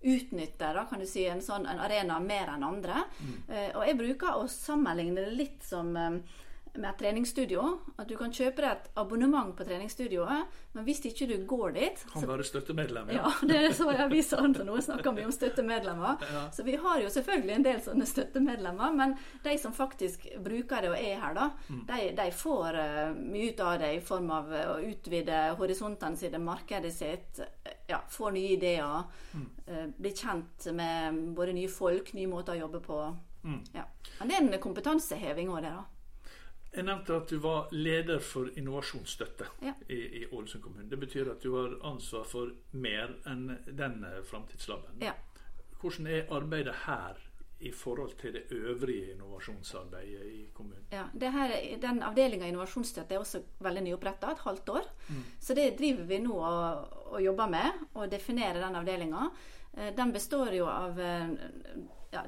utnytte 0.00 0.72
da, 0.76 0.84
kan 0.88 1.00
du 1.00 1.06
si, 1.08 1.26
en 1.28 1.42
sånn 1.44 1.66
en 1.68 1.80
arena 1.84 2.18
mer 2.24 2.54
enn 2.54 2.64
andre. 2.64 3.04
Eh, 3.48 3.68
og 3.74 3.84
jeg 3.84 3.98
bruker 3.98 4.38
å 4.38 4.46
sammenligne 4.48 5.26
det 5.26 5.36
litt 5.36 5.66
som 5.66 5.92
eh, 5.96 6.20
med 6.74 6.88
et 6.90 6.98
treningsstudio. 7.00 7.64
At 7.98 8.08
du 8.08 8.16
kan 8.18 8.32
kjøpe 8.34 8.62
deg 8.62 8.70
et 8.70 8.88
abonnement 9.00 9.52
på 9.56 9.66
treningsstudioet, 9.66 10.58
men 10.76 10.86
hvis 10.86 11.02
ikke 11.10 11.26
du 11.30 11.36
går 11.50 11.74
dit 11.76 12.02
Kan 12.12 12.26
være 12.28 12.46
støttemedlem? 12.46 13.10
ja, 13.14 13.30
det 13.46 13.74
så 13.76 13.88
jeg 13.90 14.04
avisa 14.04 14.38
så 14.40 14.64
nå 14.66 14.76
snakker 14.80 15.16
vi 15.16 15.26
om 15.26 15.34
støttemedlemmer. 15.34 16.20
Ja. 16.30 16.44
Så 16.54 16.62
vi 16.62 16.76
har 16.78 17.00
jo 17.02 17.08
selvfølgelig 17.10 17.54
en 17.56 17.64
del 17.64 17.80
sånne 17.82 18.06
støttemedlemmer, 18.06 18.92
men 18.94 19.16
de 19.42 19.54
som 19.58 19.72
faktisk 19.74 20.28
bruker 20.44 20.84
det 20.84 20.90
og 20.92 20.98
er 20.98 21.16
her, 21.18 21.34
da, 21.34 21.48
de, 21.88 21.98
de 22.16 22.26
får 22.34 22.78
eh, 22.78 23.14
mye 23.16 23.50
ut 23.50 23.62
av 23.66 23.72
det 23.82 23.90
i 23.96 24.02
form 24.04 24.30
av 24.34 24.52
eh, 24.54 24.68
å 24.70 24.76
utvide 24.92 25.40
horisontene 25.58 26.20
sine, 26.20 26.38
markedet 26.44 26.92
sitt, 26.94 27.40
eh, 27.42 27.80
ja, 27.90 27.98
får 28.14 28.36
nye 28.36 28.54
ideer, 28.54 29.08
mm. 29.34 29.48
blir 29.98 30.14
kjent 30.14 30.70
med 30.76 31.18
både 31.34 31.56
nye 31.56 31.70
folk, 31.72 32.12
nye 32.14 32.30
måter 32.30 32.54
å 32.54 32.62
jobbe 32.64 32.82
på. 32.84 33.00
Ja. 33.74 33.86
Men 34.20 34.28
det 34.28 34.36
er 34.36 34.44
en 34.44 34.62
kompetanseheving 34.62 35.50
òg, 35.50 35.64
det, 35.64 35.72
da. 35.74 35.99
Jeg 36.74 36.84
nevnte 36.86 37.16
at 37.16 37.28
du 37.32 37.38
var 37.42 37.68
leder 37.74 38.20
for 38.22 38.50
innovasjonsstøtte 38.56 39.46
Ja. 39.62 39.72
i, 39.88 39.96
i 40.22 40.26
Ålesund 40.32 40.62
kommune. 40.62 40.86
Det 40.90 40.98
betyr 41.02 41.30
at 41.32 41.42
du 41.42 41.54
har 41.56 41.74
ansvar 41.90 42.24
for 42.30 42.52
mer 42.72 43.16
enn 43.26 43.48
den 43.66 44.04
framtidslaben. 44.28 45.00
Ja. 45.02 45.16
Hvordan 45.80 46.06
er 46.06 46.30
arbeidet 46.30 46.74
her 46.86 47.18
i 47.60 47.70
forhold 47.76 48.14
til 48.20 48.32
det 48.32 48.46
øvrige 48.56 49.10
innovasjonsarbeidet 49.12 50.26
i 50.32 50.46
kommunen? 50.54 50.84
Ja, 50.92 51.04
det 51.12 51.32
her, 51.32 51.52
Den 51.82 52.02
avdelinga 52.02 52.46
innovasjonsstøtte 52.48 53.14
er 53.14 53.18
også 53.20 53.42
veldig 53.60 53.82
nyoppretta, 53.88 54.30
et 54.32 54.38
halvt 54.46 54.68
år. 54.68 54.86
Så 55.40 55.54
det 55.54 55.74
driver 55.78 56.04
vi 56.08 56.18
nå 56.24 56.38
og, 56.38 56.94
og 57.12 57.20
jobber 57.24 57.50
med, 57.52 57.82
å 57.94 58.06
definere 58.06 58.62
den 58.62 58.76
avdelinga. 58.80 59.26
Den 59.96 60.12
består 60.12 60.54
jo 60.56 60.66
av 60.66 60.98
eh, 61.00 61.28
ja, 62.12 62.24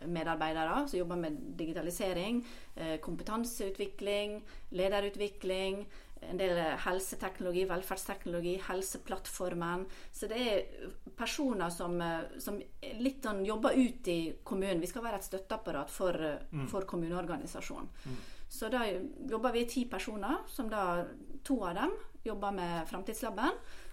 digitaliseringsmedarbeidere 0.00 0.88
som 0.88 0.98
jobber 0.98 1.16
med 1.16 1.32
digitalisering, 1.56 2.44
eh, 2.74 3.00
kompetanseutvikling, 3.00 4.42
lederutvikling, 4.70 5.86
en 6.30 6.38
del 6.38 6.58
helseteknologi, 6.58 7.64
velferdsteknologi, 7.64 8.54
Helseplattformen. 8.68 9.86
Så 10.12 10.26
det 10.26 10.38
er 10.40 10.90
personer 11.16 11.70
som, 11.70 12.00
eh, 12.00 12.38
som 12.38 12.60
litt 12.98 13.22
sånn 13.22 13.44
jobber 13.44 13.74
ut 13.76 14.08
i 14.08 14.34
kommunen. 14.42 14.80
Vi 14.80 14.86
skal 14.86 15.02
være 15.02 15.16
et 15.16 15.24
støtteapparat 15.24 15.90
for, 15.90 16.14
eh, 16.14 16.66
for 16.66 16.82
kommuneorganisasjonen. 16.82 17.88
Så 18.48 18.70
da 18.70 18.84
jobber 19.28 19.52
vi 19.52 19.64
ti 19.66 19.84
personer, 19.84 20.48
som 20.48 20.68
da 20.68 21.04
to 21.42 21.62
av 21.64 21.74
dem 21.74 21.90
jobber 22.24 22.52
med 22.52 22.88
Framtidslaben. 22.88 23.50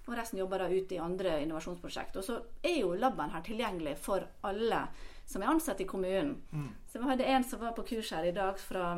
Og 0.08 0.16
resten 0.18 0.40
jobber 0.40 0.60
da 0.60 0.68
ut 0.70 0.92
i 0.92 0.98
andre 0.98 1.42
innovasjonsprosjekt. 1.42 2.18
Og 2.18 2.24
så 2.24 2.42
er 2.64 2.82
jo 2.82 2.94
laben 2.94 3.30
her 3.30 3.42
tilgjengelig 3.42 3.98
for 3.98 4.26
alle 4.44 4.88
som 5.32 5.42
er 5.42 5.48
ansatt 5.56 5.82
i 5.82 5.88
kommunen. 5.90 6.38
Så 6.92 7.00
vi 7.00 7.08
hadde 7.08 7.24
en 7.32 7.44
som 7.48 7.60
var 7.64 7.72
på 7.78 7.88
kurs 7.88 8.12
her 8.12 8.28
i 8.28 8.36
dag 8.36 8.60
fra 8.60 8.94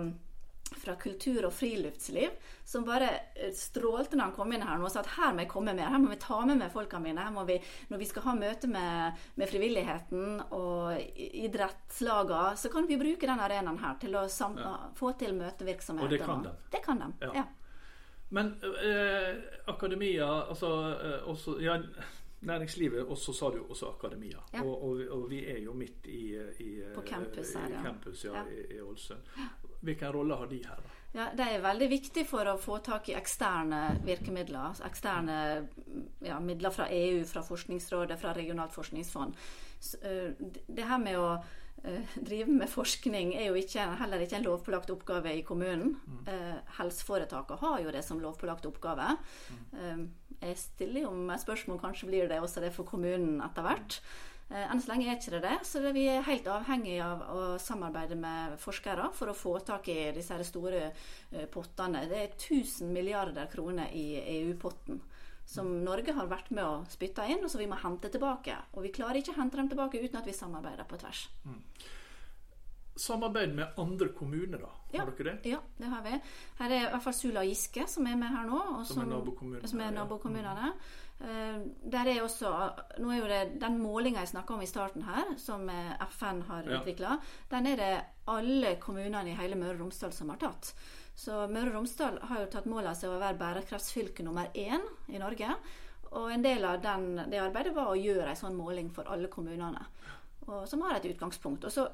fra 0.73 0.95
kultur 0.97 1.43
og 1.45 1.51
friluftsliv, 1.53 2.31
som 2.65 2.85
bare 2.87 3.05
eh, 3.35 3.51
strålte 3.53 4.15
når 4.17 4.23
han 4.23 4.31
kom 4.33 4.53
inn 4.55 4.63
her 4.65 4.79
nå 4.81 4.87
og 4.87 4.91
sa 4.93 5.03
at 5.03 5.09
her 5.19 5.33
må 5.35 5.43
jeg 5.43 5.49
komme 5.51 5.73
mer, 5.77 5.91
her 5.91 5.99
må 6.01 6.09
vi 6.09 6.17
ta 6.23 6.39
med 6.49 6.57
meg 6.57 6.71
folka 6.73 6.97
mine. 7.03 7.21
her 7.21 7.29
må 7.35 7.43
vi, 7.45 7.59
Når 7.91 7.99
vi 8.01 8.05
skal 8.09 8.23
ha 8.25 8.33
møte 8.39 8.67
med, 8.71 9.19
med 9.37 9.51
frivilligheten 9.51 10.39
og 10.55 10.95
i- 10.97 11.45
idrettslaga, 11.45 12.55
så 12.57 12.71
kan 12.73 12.87
vi 12.89 12.97
bruke 12.97 13.27
den 13.29 13.39
arenaen 13.43 13.77
her 13.83 13.99
til 14.01 14.15
å 14.17 14.23
sam 14.29 14.57
få 14.97 15.11
til 15.19 15.35
møtevirksomhet. 15.37 16.03
Og 16.03 16.09
det 16.09 16.21
kan 16.25 16.41
de? 16.43 16.55
Det 16.71 16.81
kan 16.83 16.99
de, 16.99 17.11
Ja. 17.27 17.31
ja. 17.35 17.45
Men 18.31 18.55
eh, 18.63 19.35
akademia, 19.67 20.25
altså 20.49 20.71
eh, 20.97 21.29
også, 21.29 21.59
ja, 21.61 21.77
Næringslivet, 22.45 23.05
og 23.05 23.17
så 23.17 23.33
sa 23.33 23.49
du 23.49 23.61
også 23.69 23.89
akademia. 23.93 24.39
Ja. 24.53 24.63
Og, 24.63 24.83
og, 24.83 25.01
og 25.11 25.29
vi 25.29 25.45
er 25.47 25.59
jo 25.63 25.73
midt 25.73 26.05
i, 26.07 26.35
i, 26.59 26.71
På 26.95 27.01
campus 27.07 27.53
her, 27.55 27.69
i, 27.69 27.83
campus, 27.83 28.25
ja, 28.25 28.33
Ja. 28.33 28.43
i, 28.51 28.75
i 28.77 28.81
Ålesund. 28.81 29.19
Hvilken 29.83 30.11
rolle 30.15 30.35
har 30.35 30.45
de 30.51 30.57
her? 30.65 30.75
da? 30.83 30.89
Ja, 31.13 31.27
Det 31.37 31.45
er 31.53 31.61
veldig 31.61 31.89
viktig 31.91 32.23
for 32.27 32.47
å 32.49 32.57
få 32.57 32.79
tak 32.83 33.09
i 33.09 33.13
eksterne 33.13 33.99
virkemidler. 34.05 34.59
altså 34.71 34.83
Eksterne 34.87 35.67
ja, 36.25 36.39
midler 36.39 36.69
fra 36.73 36.87
EU, 36.91 37.23
fra 37.29 37.43
Forskningsrådet, 37.45 38.19
fra 38.19 38.33
regionalt 38.33 38.73
forskningsfond. 38.73 39.35
Så, 39.79 39.97
det- 40.67 40.87
her 40.87 40.97
med 40.97 41.17
å 41.19 41.43
drive 42.25 42.47
med 42.47 42.69
forskning 42.69 43.33
er 43.35 43.49
jo 43.49 43.53
ikke, 43.59 43.83
heller 43.99 44.21
ikke 44.23 44.37
en 44.37 44.43
lovpålagt 44.45 44.89
oppgave 44.89 45.33
i 45.35 45.41
kommunen. 45.43 45.97
Mm. 46.07 46.59
helseforetakene 46.77 47.59
har 47.59 47.79
jo 47.83 47.91
det 47.91 48.03
som 48.05 48.19
lovpålagt 48.23 48.65
oppgave. 48.65 49.17
Eh, 49.73 49.97
jeg 50.43 50.59
stiller 50.61 51.07
jo 51.07 51.15
meg 51.15 51.41
spørsmål 51.41 51.81
kanskje 51.81 52.09
blir 52.11 52.29
det 52.31 52.41
også 52.43 52.63
det 52.63 52.73
for 52.75 52.87
kommunen 52.87 53.41
etter 53.45 53.65
hvert. 53.65 53.99
Eh, 54.49 54.65
Enn 54.67 54.81
så 54.81 54.91
lenge 54.91 55.07
er 55.07 55.17
ikke 55.17 55.35
det 55.37 55.43
det, 55.45 55.55
så 55.67 55.81
vi 55.95 56.05
er 56.11 56.25
helt 56.27 56.47
avhengig 56.51 56.97
av 57.03 57.23
å 57.33 57.45
samarbeide 57.61 58.17
med 58.19 58.57
forskere 58.61 59.09
for 59.17 59.31
å 59.31 59.37
få 59.37 59.55
tak 59.65 59.89
i 59.93 60.11
disse 60.15 60.37
store 60.49 60.83
eh, 60.89 61.47
pottene. 61.51 62.05
Det 62.11 62.19
er 62.19 62.35
1000 62.35 62.91
milliarder 62.93 63.49
kroner 63.51 63.93
i 63.95 64.07
EU-potten 64.37 65.01
som 65.45 65.67
Norge 65.83 66.13
har 66.15 66.29
vært 66.31 66.53
med 66.55 66.63
å 66.63 66.83
spytte 66.91 67.25
inn, 67.27 67.43
og 67.43 67.51
som 67.51 67.59
vi 67.59 67.67
må 67.67 67.75
hente 67.81 68.11
tilbake. 68.11 68.55
Og 68.77 68.85
vi 68.85 68.93
klarer 68.95 69.19
ikke 69.19 69.33
å 69.33 69.39
hente 69.41 69.59
dem 69.59 69.67
tilbake 69.71 69.99
uten 69.99 70.21
at 70.21 70.29
vi 70.29 70.35
samarbeider 70.35 70.87
på 70.87 70.99
tvers. 71.01 71.25
Samarbeid 72.95 73.55
med 73.57 73.79
andre 73.81 74.07
kommuner, 74.15 74.63
da? 74.63 74.71
Har 74.99 75.11
dere 75.11 75.23
det? 75.41 75.49
Ja, 75.51 75.59
det 75.79 75.89
har 75.89 76.01
vi. 76.05 76.19
Her 76.59 76.69
er 76.71 76.85
i 76.87 76.89
hvert 76.91 77.03
fall 77.03 77.13
Sula 77.13 77.39
og 77.41 77.47
Giske 77.49 77.87
som 77.89 78.05
er 78.07 78.15
med 78.15 78.29
her 78.29 78.45
nå. 78.45 78.59
Og 78.79 78.85
Som 78.85 79.01
er 79.01 79.05
nabokommunene, 79.15 79.67
Som 79.67 79.79
er. 79.81 79.89
Mm. 79.91 79.95
nabokommunene. 79.95 80.73
Eh, 81.23 81.59
der 81.93 82.07
er 82.11 82.21
også, 82.23 82.49
nå 82.99 83.11
er 83.13 83.19
jo 83.21 83.27
det 83.27 83.59
Den 83.61 83.77
målinga 83.79 84.19
jeg 84.19 84.27
snakka 84.33 84.53
om 84.53 84.61
i 84.61 84.65
starten 84.67 85.03
her, 85.03 85.35
som 85.37 85.69
eh, 85.69 85.93
FN 86.09 86.41
har 86.49 86.63
Ja. 86.63 86.79
utvikla, 86.81 87.19
den 87.49 87.67
er 87.67 87.75
det 87.77 88.03
alle 88.27 88.75
kommunene 88.79 89.29
i 89.31 89.35
hele 89.35 89.55
Møre 89.55 89.75
og 89.75 89.79
Romsdal 89.81 90.11
som 90.13 90.29
har 90.29 90.37
tatt. 90.37 90.73
Så 91.15 91.47
Møre 91.49 91.69
og 91.69 91.75
Romsdal 91.75 92.19
har 92.21 92.39
jo 92.39 92.45
tatt 92.51 92.65
mål 92.65 92.87
av 92.87 92.95
seg 92.95 93.09
å 93.09 93.19
være 93.19 93.37
bærekraftsfylke 93.37 94.23
nummer 94.23 94.47
én 94.55 94.81
i 95.09 95.17
Norge. 95.19 95.55
Og 96.11 96.31
en 96.31 96.41
del 96.41 96.63
av 96.65 96.81
den, 96.81 97.15
det 97.29 97.39
arbeidet 97.41 97.73
var 97.73 97.87
å 97.89 97.95
gjøre 97.97 98.29
en 98.29 98.35
sånn 98.35 98.55
måling 98.55 98.91
for 98.93 99.03
alle 99.09 99.27
kommunene. 99.27 99.85
Og, 100.47 100.67
som 100.67 100.81
har 100.81 100.95
et 100.95 101.05
utgangspunkt. 101.05 101.63
Og 101.65 101.71
så 101.71 101.87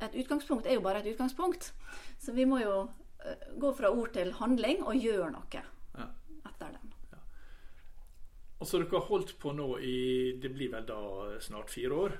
et 0.00 0.14
utgangspunkt 0.24 0.66
er 0.66 0.74
jo 0.74 0.80
bare 0.80 1.00
et 1.04 1.12
utgangspunkt. 1.14 1.72
Så 2.18 2.32
vi 2.34 2.44
må 2.44 2.58
jo 2.62 2.88
eh, 3.24 3.46
gå 3.58 3.70
fra 3.76 3.90
ord 3.94 4.12
til 4.12 4.32
handling 4.40 4.82
og 4.82 4.94
gjøre 5.00 5.30
noe 5.32 5.62
Ja. 5.94 6.08
etter 6.46 6.72
den. 6.72 6.90
Og 8.60 8.66
så 8.66 8.78
dere 8.80 8.98
har 8.98 9.08
holdt 9.08 9.38
på 9.38 9.52
nå 9.52 9.78
i 9.82 10.38
Det 10.40 10.48
blir 10.54 10.70
vel 10.72 10.86
da 10.86 11.38
snart 11.40 11.70
fire 11.70 11.92
år. 11.92 12.12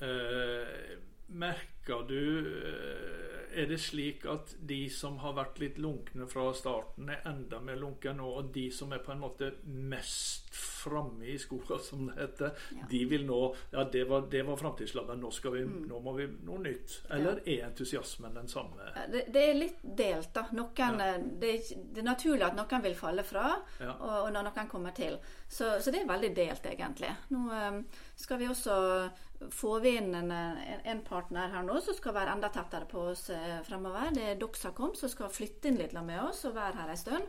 Eh, 0.00 0.98
merker 1.28 2.04
du 2.06 2.18
eh, 2.46 3.60
Er 3.62 3.66
det 3.66 3.80
slik 3.80 4.24
at 4.28 4.52
de 4.68 4.88
som 4.92 5.16
har 5.18 5.32
vært 5.34 5.58
litt 5.58 5.78
lunkne 5.80 6.28
fra 6.30 6.52
starten, 6.54 7.08
er 7.10 7.24
enda 7.26 7.58
mer 7.64 7.76
lunkne 7.80 8.12
nå, 8.14 8.28
og 8.38 8.52
de 8.54 8.70
som 8.70 8.92
er 8.92 8.98
på 9.02 9.10
en 9.14 9.22
måte 9.24 9.48
mest 9.64 10.52
framme 10.88 11.24
i 11.28 11.36
skoa, 11.38 11.78
som 11.78 12.06
det 12.06 12.16
heter, 12.18 12.52
Ja. 12.76 12.86
de 12.90 13.04
vil 13.04 13.26
nå 13.26 13.54
Ja, 13.72 13.84
det 13.84 14.04
var, 14.08 14.20
det 14.30 14.42
var 14.46 14.56
framtidslabben, 14.56 15.20
nå, 15.20 15.30
vi, 15.52 15.64
Mm. 15.64 15.86
nå 15.88 16.00
må 16.02 16.12
vi 16.16 16.26
noe 16.44 16.58
nytt. 16.58 17.02
Eller 17.10 17.40
er 17.46 17.66
entusiasmen 17.68 18.34
den 18.34 18.48
samme? 18.48 18.88
Det, 19.12 19.24
det 19.32 19.42
er 19.50 19.54
litt 19.54 19.78
delt, 19.82 20.32
da. 20.34 20.46
Noen, 20.52 21.00
eh, 21.00 21.18
det, 21.38 21.54
er, 21.54 21.84
det 21.92 21.98
er 22.02 22.08
naturlig 22.10 22.42
at 22.46 22.56
noen 22.56 22.82
vil 22.82 22.94
falle 22.94 23.22
fra, 23.24 23.56
Ja. 23.80 23.92
og, 24.00 24.26
og 24.26 24.32
når 24.32 24.48
noen 24.50 24.68
kommer 24.68 24.94
til. 24.94 25.18
Så, 25.48 25.80
så 25.80 25.90
det 25.92 26.02
er 26.02 26.06
veldig 26.12 26.34
delt, 26.36 26.66
egentlig. 26.66 27.14
Nå 27.30 27.50
eh, 27.52 27.82
skal 28.16 28.38
vi 28.38 28.46
også 28.48 29.10
få 29.54 29.80
vi 29.80 29.92
inn 29.96 30.14
en, 30.18 30.30
en, 30.32 30.80
en 30.84 31.00
partner 31.06 31.48
her 31.52 31.62
nå 31.62 31.76
som 31.80 31.94
skal 31.94 32.12
være 32.16 32.32
enda 32.34 32.48
tettere 32.50 32.88
på 32.90 33.04
oss 33.12 33.28
eh, 33.30 33.60
fremover. 33.62 34.10
Det 34.14 34.24
er 34.32 34.40
Doxacom 34.40 34.96
som 34.98 35.08
skal 35.12 35.30
flytte 35.30 35.68
inn 35.70 35.78
litt 35.78 35.92
med 35.94 36.18
oss 36.24 36.44
og 36.48 36.56
være 36.56 36.74
her 36.80 36.90
en 36.90 36.96
stund. 36.96 37.28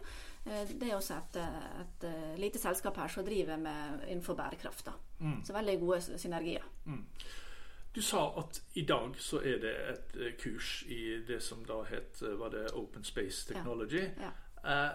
Eh, 0.49 0.79
det 0.79 0.89
er 0.89 0.95
også 0.95 1.17
et, 1.17 1.35
eh, 1.35 1.81
et, 1.81 2.03
eh, 2.03 2.39
lite 2.39 2.59
selskap 2.59 2.97
her 2.97 3.07
som 3.07 3.25
driver 3.25 3.57
med 3.57 4.07
innenfor 4.07 4.33
bærekraft. 4.33 4.85
da. 4.85 4.91
Så 5.43 5.53
veldig 5.53 5.79
gode 5.79 6.01
synergier. 6.19 6.63
Du 7.95 8.01
sa 8.01 8.39
at 8.39 8.61
i 8.75 8.85
dag 8.85 9.15
så 9.17 9.37
er 9.37 9.57
det 9.59 9.75
et 9.89 10.37
kurs 10.37 10.83
i 10.87 11.21
det 11.27 11.43
som 11.43 11.65
da 11.65 11.83
het 11.83 12.21
var 12.21 12.49
det 12.49 12.71
Open 12.73 13.03
Space 13.03 13.53
Technology. 13.53 14.03
Ja. 14.17 14.31
Eh, 14.63 14.91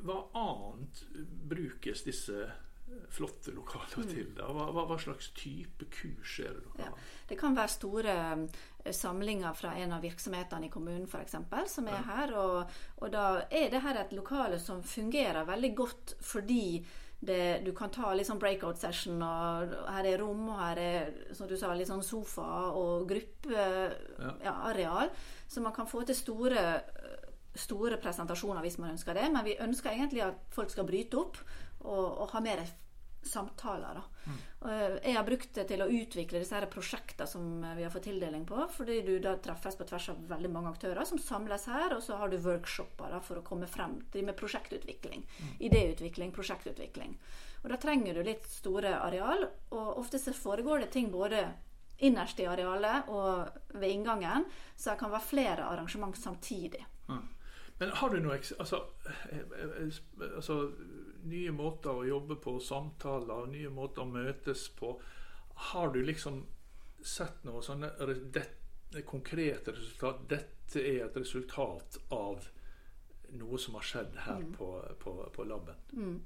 hva 0.00 0.18
annet 0.34 1.04
brukes 1.48 2.02
disse 2.02 2.52
flotte 3.10 3.52
lokaler 3.54 3.96
Mm. 4.04 4.08
til? 4.08 4.26
Hva, 4.36 4.66
hva, 4.72 4.84
hva 4.86 4.98
slags 5.00 5.30
type 5.34 5.86
kurs 5.90 6.38
er 6.40 6.52
det 6.54 6.62
dere 6.76 6.86
Ja. 6.86 6.92
Det 7.28 7.38
kan 7.38 7.56
være 7.56 7.68
store 7.68 8.14
eh, 8.84 8.92
samlinger 8.92 9.54
fra 9.56 9.74
en 9.76 9.92
av 9.92 10.02
virksomhetene 10.02 10.66
i 10.66 10.70
kommunen 10.70 11.06
f.eks. 11.08 11.36
som 11.72 11.88
er 11.88 12.02
her. 12.06 12.34
Og, 12.36 12.70
og 13.02 13.10
da 13.12 13.42
er 13.50 13.70
det 13.70 13.82
her 13.82 14.00
et 14.00 14.12
lokale 14.12 14.58
som 14.58 14.82
fungerer 14.82 15.44
veldig 15.46 15.74
godt 15.76 16.14
fordi 16.20 16.84
det, 17.20 17.64
du 17.66 17.72
kan 17.74 17.90
ta 17.90 18.12
litt 18.14 18.28
sånn 18.28 18.38
breakout 18.38 18.78
session, 18.78 19.20
og 19.22 19.72
her 19.90 20.06
er 20.06 20.20
rom, 20.22 20.48
og 20.52 20.58
her 20.60 20.78
er 20.78 21.34
som 21.34 21.48
du 21.50 21.56
sa, 21.58 21.72
litt 21.74 21.88
sånn 21.88 22.04
sofa 22.06 22.70
og 22.78 23.08
gruppeareal. 23.10 24.78
Ja, 24.78 25.08
så 25.48 25.60
man 25.60 25.72
kan 25.74 25.86
få 25.90 26.04
til 26.06 26.14
store 26.14 26.80
store 27.58 27.96
presentasjoner 27.98 28.62
hvis 28.62 28.76
man 28.78 28.92
ønsker 28.94 29.16
det, 29.18 29.24
men 29.34 29.44
vi 29.44 29.56
ønsker 29.58 29.90
egentlig 29.90 30.22
at 30.22 30.34
folk 30.54 30.70
skal 30.70 30.86
bryte 30.86 31.18
opp 31.18 31.40
og, 31.84 32.04
og 32.22 32.30
ha 32.34 32.42
mer 32.44 32.62
samtaler. 33.22 33.94
Da. 33.98 34.02
Mm. 34.30 34.38
Jeg 35.02 35.14
har 35.16 35.26
brukt 35.26 35.50
det 35.54 35.64
til 35.70 35.82
å 35.82 35.88
utvikle 35.90 36.40
disse 36.40 36.54
her 36.54 36.66
prosjektene 36.70 37.28
som 37.28 37.48
vi 37.76 37.84
har 37.84 37.92
fått 37.92 38.06
tildeling 38.08 38.44
på, 38.48 38.60
fordi 38.74 39.00
du 39.06 39.14
da 39.22 39.34
treffes 39.42 39.78
på 39.78 39.86
tvers 39.88 40.10
av 40.12 40.22
veldig 40.30 40.50
mange 40.54 40.72
aktører 40.72 41.08
som 41.08 41.20
samles 41.22 41.66
her, 41.70 41.96
og 41.96 42.02
så 42.04 42.18
har 42.20 42.30
du 42.30 42.38
workshoper 42.42 43.14
da, 43.14 43.20
for 43.24 43.40
å 43.40 43.46
komme 43.46 43.68
frem 43.70 43.98
til 44.12 44.26
med 44.28 44.38
prosjektutvikling. 44.38 45.26
Idéutvikling, 45.58 46.34
prosjektutvikling. 46.34 47.16
Og 47.64 47.72
da 47.72 47.78
trenger 47.80 48.14
du 48.14 48.26
litt 48.26 48.46
store 48.50 48.94
areal, 49.00 49.48
og 49.74 49.98
ofte 49.98 50.20
så 50.22 50.34
foregår 50.36 50.86
det 50.86 50.92
ting 50.94 51.10
både 51.12 51.42
innerst 52.06 52.38
i 52.38 52.46
arealet 52.46 53.08
og 53.10 53.74
ved 53.74 53.90
inngangen, 53.90 54.46
så 54.76 54.92
det 54.92 55.00
kan 55.00 55.10
være 55.10 55.26
flere 55.26 55.66
arrangement 55.66 56.14
samtidig. 56.18 56.84
Men 57.78 57.92
har 57.94 58.10
du 58.10 58.18
noe 58.22 58.38
altså, 58.38 58.80
eh, 59.30 59.38
eh, 59.38 59.98
altså 60.34 60.56
nye 61.24 61.50
måter 61.52 61.90
å 61.90 62.06
jobbe 62.06 62.36
på, 62.42 62.58
samtaler, 62.60 63.46
nye 63.52 63.70
måter 63.70 64.02
å 64.04 64.10
møtes 64.10 64.68
på. 64.78 64.94
Har 65.72 65.90
du 65.94 66.02
liksom 66.02 66.44
sett 67.04 67.44
noe 67.46 67.62
sånne 67.62 67.90
det, 68.34 68.44
konkrete 69.06 69.74
resultat? 69.74 70.22
Dette 70.30 70.82
er 70.82 71.06
et 71.06 71.16
resultat 71.16 71.98
av 72.14 72.46
noe 73.38 73.58
som 73.60 73.74
har 73.76 73.84
skjedd 73.84 74.14
her 74.24 74.44
på, 74.56 74.68
på, 75.02 75.14
på 75.34 75.44
laben. 75.44 76.22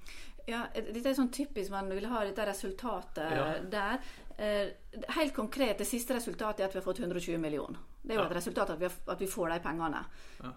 Ja, 0.47 0.67
dette 0.75 1.09
er 1.09 1.17
sånn 1.19 1.33
typisk 1.35 1.71
man 1.75 1.91
vil 1.91 2.07
ha 2.11 2.25
dette 2.27 2.47
resultatet 2.47 3.35
Ja. 3.37 3.47
der. 3.71 3.99
Eh, 4.39 4.71
helt 5.17 5.35
konkret, 5.35 5.79
det 5.79 5.87
siste 5.87 6.15
resultatet 6.15 6.61
er 6.61 6.71
at 6.71 6.75
vi 6.75 6.81
har 6.81 6.87
fått 6.87 7.03
120 7.03 7.39
millioner. 7.39 7.79
Det 8.03 8.17
er 8.17 8.19
jo 8.19 8.25
et 8.27 8.35
resultat 8.35 8.71
at 8.75 8.81
vi, 8.81 8.89
at 9.15 9.21
vi 9.21 9.27
får 9.31 9.53
de 9.53 9.59
pengene. 9.63 10.01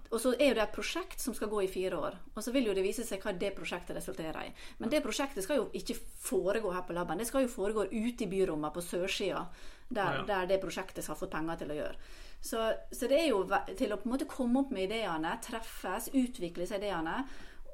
Og 0.09 0.17
så 0.21 0.31
er 0.33 0.55
det 0.57 0.63
et 0.63 0.71
prosjekt 0.73 1.21
som 1.21 1.35
skal 1.37 1.51
gå 1.51 1.59
i 1.61 1.67
fire 1.69 1.97
år. 1.97 2.15
Og 2.33 2.41
så 2.43 2.51
vil 2.55 2.65
jo 2.71 2.73
det 2.73 2.81
vise 2.83 3.05
seg 3.05 3.21
hva 3.21 3.35
det 3.37 3.51
prosjektet 3.53 3.95
resulterer 3.99 4.47
i. 4.47 4.53
Men 4.79 4.89
det 4.89 5.03
prosjektet 5.05 5.45
skal 5.45 5.59
jo 5.59 5.67
ikke 5.77 5.93
foregå 6.25 6.71
her 6.73 6.81
på 6.87 6.95
laben. 6.97 7.21
Det 7.21 7.27
skal 7.29 7.45
jo 7.45 7.51
foregå 7.53 7.85
ute 7.91 8.25
i 8.25 8.29
byrommene 8.31 8.73
på 8.73 8.81
sørsida, 8.81 9.43
der, 9.93 10.23
der 10.25 10.47
det 10.49 10.57
prosjektet 10.63 11.05
har 11.05 11.19
fått 11.19 11.35
penger 11.35 11.59
til 11.61 11.73
å 11.75 11.77
gjøre. 11.77 11.99
Så, 12.41 12.63
så 12.91 13.07
det 13.09 13.19
er 13.19 13.27
jo 13.29 13.43
til 13.77 13.93
å 13.93 13.99
på 14.01 14.09
en 14.09 14.15
måte 14.15 14.27
komme 14.29 14.63
opp 14.63 14.73
med 14.73 14.89
ideene, 14.89 15.35
treffes, 15.45 16.09
utvikle 16.13 16.65
disse 16.65 16.81
ideene. 16.81 17.19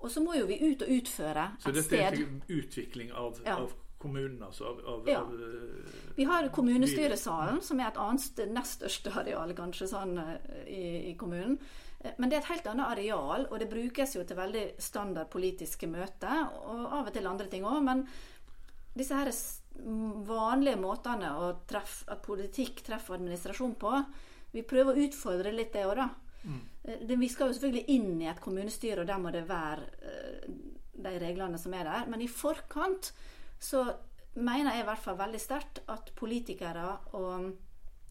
Og 0.01 0.11
så 0.11 0.23
må 0.23 0.35
jo 0.35 0.47
vi 0.49 0.59
ut 0.65 0.83
og 0.83 0.91
utføre 0.97 1.47
et 1.55 1.63
sted. 1.63 1.63
Så 1.63 1.71
et 1.71 1.79
dette 1.79 2.03
er 2.11 2.59
utvikling 2.59 3.11
av, 3.15 3.39
Ja. 3.45 3.55
av 3.61 3.71
kommunen, 4.01 4.41
altså 4.43 4.65
av, 4.71 4.81
av, 4.85 5.07
Ja. 5.09 5.21
av 5.21 5.33
eh, 5.33 5.93
Vi 6.17 6.25
har 6.27 6.49
kommunestyresalen, 6.49 7.61
som 7.61 7.79
er 7.79 7.87
et 7.91 7.97
annet 8.01 8.41
nest 8.51 8.79
største 8.81 9.13
areal 9.21 9.53
kanskje 9.57 9.87
sånn 9.91 10.17
i, 10.67 11.11
i 11.11 11.15
kommunen. 11.19 11.57
Eh, 12.01 12.11
Men 12.17 12.29
det 12.29 12.37
er 12.37 12.41
et 12.41 12.51
helt 12.55 12.67
annet 12.73 12.87
areal, 12.97 13.47
og 13.51 13.59
det 13.59 13.69
brukes 13.69 14.15
jo 14.15 14.23
til 14.25 14.37
veldig 14.37 14.65
standard 14.81 15.29
politiske 15.29 15.87
møter. 15.87 16.47
Og 16.65 16.85
av 16.91 17.07
og 17.07 17.13
til 17.13 17.27
andre 17.27 17.47
ting 17.47 17.63
òg. 17.63 17.81
Men 17.83 18.07
disse 18.97 19.15
her 19.15 19.31
vanlige 20.27 20.77
måtene 20.81 21.29
å 21.39 21.53
treffe, 21.69 22.03
at 22.11 22.21
politikk 22.25 22.83
treffer 22.83 23.15
administrasjon 23.15 23.75
på, 23.79 23.93
vi 24.51 24.65
prøver 24.67 24.97
å 24.97 25.05
utfordre 25.07 25.53
litt 25.55 25.71
det 25.73 25.85
òg, 25.87 25.95
da. 25.95 26.09
Mm. 26.43 26.61
det- 27.07 27.19
Vi 27.19 27.27
skal 27.29 27.47
jo 27.47 27.53
selvfølgelig 27.53 27.85
inn 27.87 28.21
i 28.21 28.27
et 28.27 28.41
kommunestyre, 28.41 28.99
og 29.01 29.07
der 29.07 29.17
må 29.19 29.31
det 29.31 29.47
være 29.47 29.85
de 31.01 31.19
reglene 31.19 31.57
som 31.57 31.73
er 31.73 31.83
der. 31.83 32.05
Men 32.09 32.21
i 32.21 32.27
forkant 32.27 33.11
så 33.61 33.83
mener 34.41 34.73
jeg 34.73 34.83
i 34.83 34.87
hvert 34.87 35.03
fall 35.03 35.17
veldig 35.19 35.39
sterkt 35.43 35.81
at 35.91 36.09
politikere 36.17 36.85
og 37.19 37.51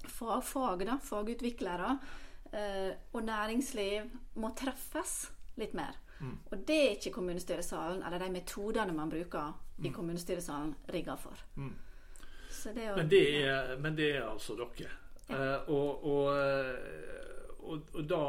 fagfag, 0.07 0.85
da, 0.89 0.95
fagutviklere 1.05 1.91
eh, 2.53 2.93
og 3.13 3.25
næringsliv 3.27 4.13
må 4.41 4.53
treffes 4.57 5.27
litt 5.61 5.75
mer. 5.77 5.99
Og 6.53 6.59
det 6.69 6.77
er 6.77 6.91
ikke 6.99 7.15
kommunestyresalen 7.17 8.03
eller 8.05 8.21
de 8.21 8.27
metodene 8.35 8.93
man 8.93 9.09
bruker 9.13 9.55
i 9.81 9.89
kommunestyresalen 9.93 10.75
rigga 10.93 11.15
for. 11.17 11.39
Så 12.53 12.75
det 12.77 12.85
er 12.85 12.91
jo, 12.91 12.97
Men 13.01 13.09
det 13.09 13.23
er, 13.41 13.71
men 13.81 13.97
det 13.97 14.11
er 14.19 14.27
altså 14.29 14.57
dere. 14.59 14.91
Eh, 15.31 15.71
og, 15.73 16.05
og, 16.05 16.27
eh, 16.37 17.57
og, 17.63 17.89
og 17.95 18.05
da 18.11 18.23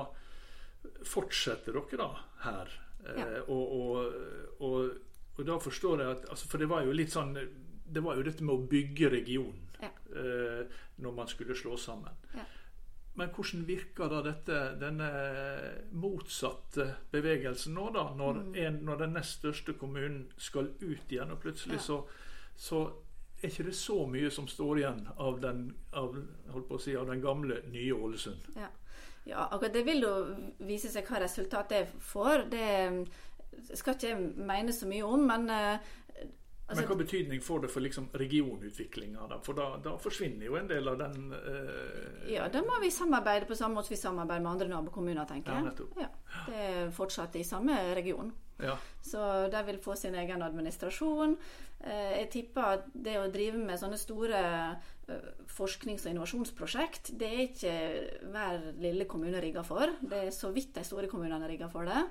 fortsetter 1.04 1.76
dere 1.76 2.00
da 2.00 2.10
her. 2.46 2.72
Eh, 3.02 3.18
Ja. 3.18 3.26
og, 3.50 4.92
og, 5.42 5.46
da 5.50 5.58
forstår 5.60 6.00
jeg 6.06 6.16
at 6.16 6.30
altså, 6.30 6.48
For 6.48 6.58
det 6.62 6.70
var 6.72 6.86
jo 6.86 6.94
litt 6.96 7.12
sånn 7.14 7.34
Det 7.92 8.04
var 8.06 8.16
jo 8.16 8.24
dette 8.24 8.44
med 8.48 8.56
å 8.56 8.68
bygge 8.72 9.10
regionen 9.12 9.68
Ja. 9.82 9.90
eh, 10.16 10.66
når 11.02 11.14
man 11.18 11.28
skulle 11.28 11.56
slå 11.58 11.76
sammen. 11.78 12.14
Ja. 12.38 12.44
Men 13.16 13.30
hvordan 13.36 13.66
virker 13.68 14.08
da 14.10 14.22
dette, 14.24 14.58
denne 14.80 15.08
motsatte 15.92 16.86
bevegelsen 17.12 17.74
nå, 17.76 17.90
da? 17.94 18.04
Når, 18.16 18.34
Mm. 18.44 18.56
en, 18.56 18.80
når 18.86 18.98
den 18.98 19.14
nest 19.14 19.40
største 19.42 19.74
kommunen 19.74 20.32
skal 20.38 20.70
ut 20.82 21.10
igjen, 21.12 21.32
og 21.32 21.40
plutselig 21.42 21.74
Ja. 21.76 21.80
så, 21.80 22.04
så 22.56 22.92
er 23.44 23.50
ikke 23.50 23.66
det 23.66 23.76
så 23.76 24.06
mye 24.08 24.30
som 24.32 24.48
står 24.48 24.78
igjen 24.78 25.08
av 25.18 25.40
den, 25.42 25.74
av, 25.94 26.16
si, 26.80 26.96
av 26.96 27.08
den 27.08 27.22
gamle, 27.22 27.62
nye 27.72 27.92
Ålesund. 27.94 28.38
Ja. 28.56 28.68
ja, 29.26 29.48
akkurat 29.52 29.74
det 29.74 29.86
vil 29.86 30.02
jo 30.02 30.36
vise 30.60 30.90
seg 30.90 31.06
hva 31.08 31.20
resultatet 31.24 31.72
er 31.72 31.88
får. 32.00 32.50
Det 32.50 33.08
skal 33.74 33.94
ikke 33.94 34.08
jeg 34.10 34.18
mene 34.48 34.74
så 34.74 34.88
mye 34.90 35.08
om, 35.08 35.26
men 35.28 35.50
eh, 35.50 35.92
altså, 36.72 36.82
Men 36.82 36.90
hva 36.90 36.98
betydning 37.04 37.42
får 37.46 37.62
det 37.66 37.70
for 37.74 37.84
liksom 37.86 38.10
regionutviklinga? 38.18 39.28
For 39.46 39.54
da, 39.58 39.70
da 39.84 39.96
forsvinner 40.02 40.46
jo 40.48 40.56
en 40.60 40.68
del 40.72 40.88
av 40.92 40.98
den 41.02 41.32
eh, 41.38 42.30
Ja, 42.34 42.48
da 42.52 42.62
må 42.66 42.80
vi 42.82 42.92
samarbeide 42.92 43.46
på 43.50 43.56
samme 43.60 43.78
måte 43.80 43.92
som 43.92 43.96
vi 43.98 44.02
samarbeider 44.02 44.44
med 44.46 44.52
andre 44.56 44.68
nabokommuner, 44.74 45.28
tenker 45.30 45.52
Ja, 45.52 45.58
jeg. 45.60 45.72
nettopp. 45.72 46.00
Ja, 46.02 46.10
det 46.48 46.64
er 46.70 46.96
fortsatt 46.96 47.36
i 47.36 47.44
samme 47.48 47.78
region. 47.98 48.32
ja. 48.62 48.78
Så 49.02 49.50
de 49.52 49.64
vil 49.66 49.80
få 49.82 49.96
sin 49.98 50.16
egen 50.16 50.42
administrasjon. 50.46 51.38
Eh, 51.84 52.20
Jeg 52.22 52.30
tipper 52.32 52.62
at 52.78 52.84
det 52.94 53.16
å 53.18 53.32
drive 53.34 53.58
med 53.58 53.80
sånne 53.82 53.98
store 53.98 54.42
eh, 55.10 55.32
forsknings- 55.50 56.06
og 56.06 56.12
innovasjonsprosjekt, 56.14 57.10
det 57.18 57.28
er 57.28 57.42
ikke 57.48 57.74
hver 58.32 58.62
lille 58.80 59.06
kommune 59.10 59.42
rigga 59.42 59.64
for. 59.66 59.90
Det 60.02 60.28
er 60.28 60.32
så 60.32 60.52
vidt 60.54 60.74
de 60.78 60.84
store 60.88 61.10
kommunene 61.12 61.44
er 61.46 61.50
rigga 61.56 61.68
for 61.74 61.86
det. 61.90 62.04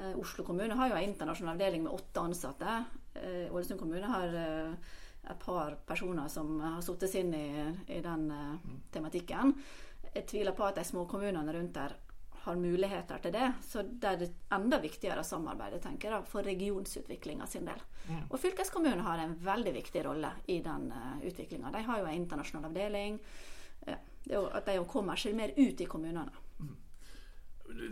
Eh, 0.00 0.16
Oslo 0.18 0.42
kommune 0.48 0.74
har 0.74 0.88
jo 0.88 0.96
en 0.96 1.10
internasjonal 1.12 1.54
avdeling 1.54 1.84
med 1.84 1.92
åtte 1.92 2.24
ansatte. 2.24 2.78
Eh, 3.14 3.54
Ålesund 3.54 3.80
kommune 3.80 4.06
har 4.06 4.34
eh, 4.34 4.72
et 5.30 5.44
par 5.44 5.76
personer 5.86 6.28
som 6.28 6.54
har 6.60 6.80
satt 6.84 7.04
seg 7.06 7.26
inn 7.26 7.34
i, 7.34 7.48
i 7.96 8.00
den 8.04 8.30
eh, 8.30 8.70
tematikken. 8.94 9.54
Jeg 10.12 10.26
tviler 10.28 10.56
på 10.56 10.66
at 10.66 10.80
de 10.80 10.84
små 10.86 11.04
kommunene 11.10 11.54
rundt 11.54 11.76
der 11.76 11.94
har 12.42 12.58
muligheter 12.58 13.18
til 13.22 13.32
det. 13.32 13.52
Så 13.62 13.84
det 13.86 14.08
er 14.08 14.18
det 14.18 14.30
enda 14.52 14.80
viktigere 14.82 15.22
å 15.22 15.26
samarbeide 15.26 15.78
tenker 15.82 16.10
jeg, 16.10 16.26
for 16.28 16.46
regionsutviklinga 16.46 17.46
sin 17.46 17.68
del. 17.68 17.78
Og 18.28 18.38
fylkeskommunen 18.42 19.04
har 19.06 19.22
en 19.22 19.36
veldig 19.38 19.74
viktig 19.76 20.02
rolle 20.04 20.32
i 20.50 20.58
den 20.64 20.88
uh, 20.90 21.20
utviklinga. 21.22 21.70
De 21.70 21.84
har 21.86 22.00
jo 22.00 22.08
en 22.08 22.18
internasjonal 22.18 22.66
avdeling. 22.72 23.20
Ja. 23.86 23.94
Det 24.24 24.34
er 24.34 24.40
jo 24.40 24.48
at 24.58 24.66
de 24.66 24.82
kommer 24.90 25.18
seg 25.18 25.38
mer 25.38 25.54
ut 25.54 25.80
i 25.82 25.86
kommunene. 25.90 26.34
Du, 26.58 26.66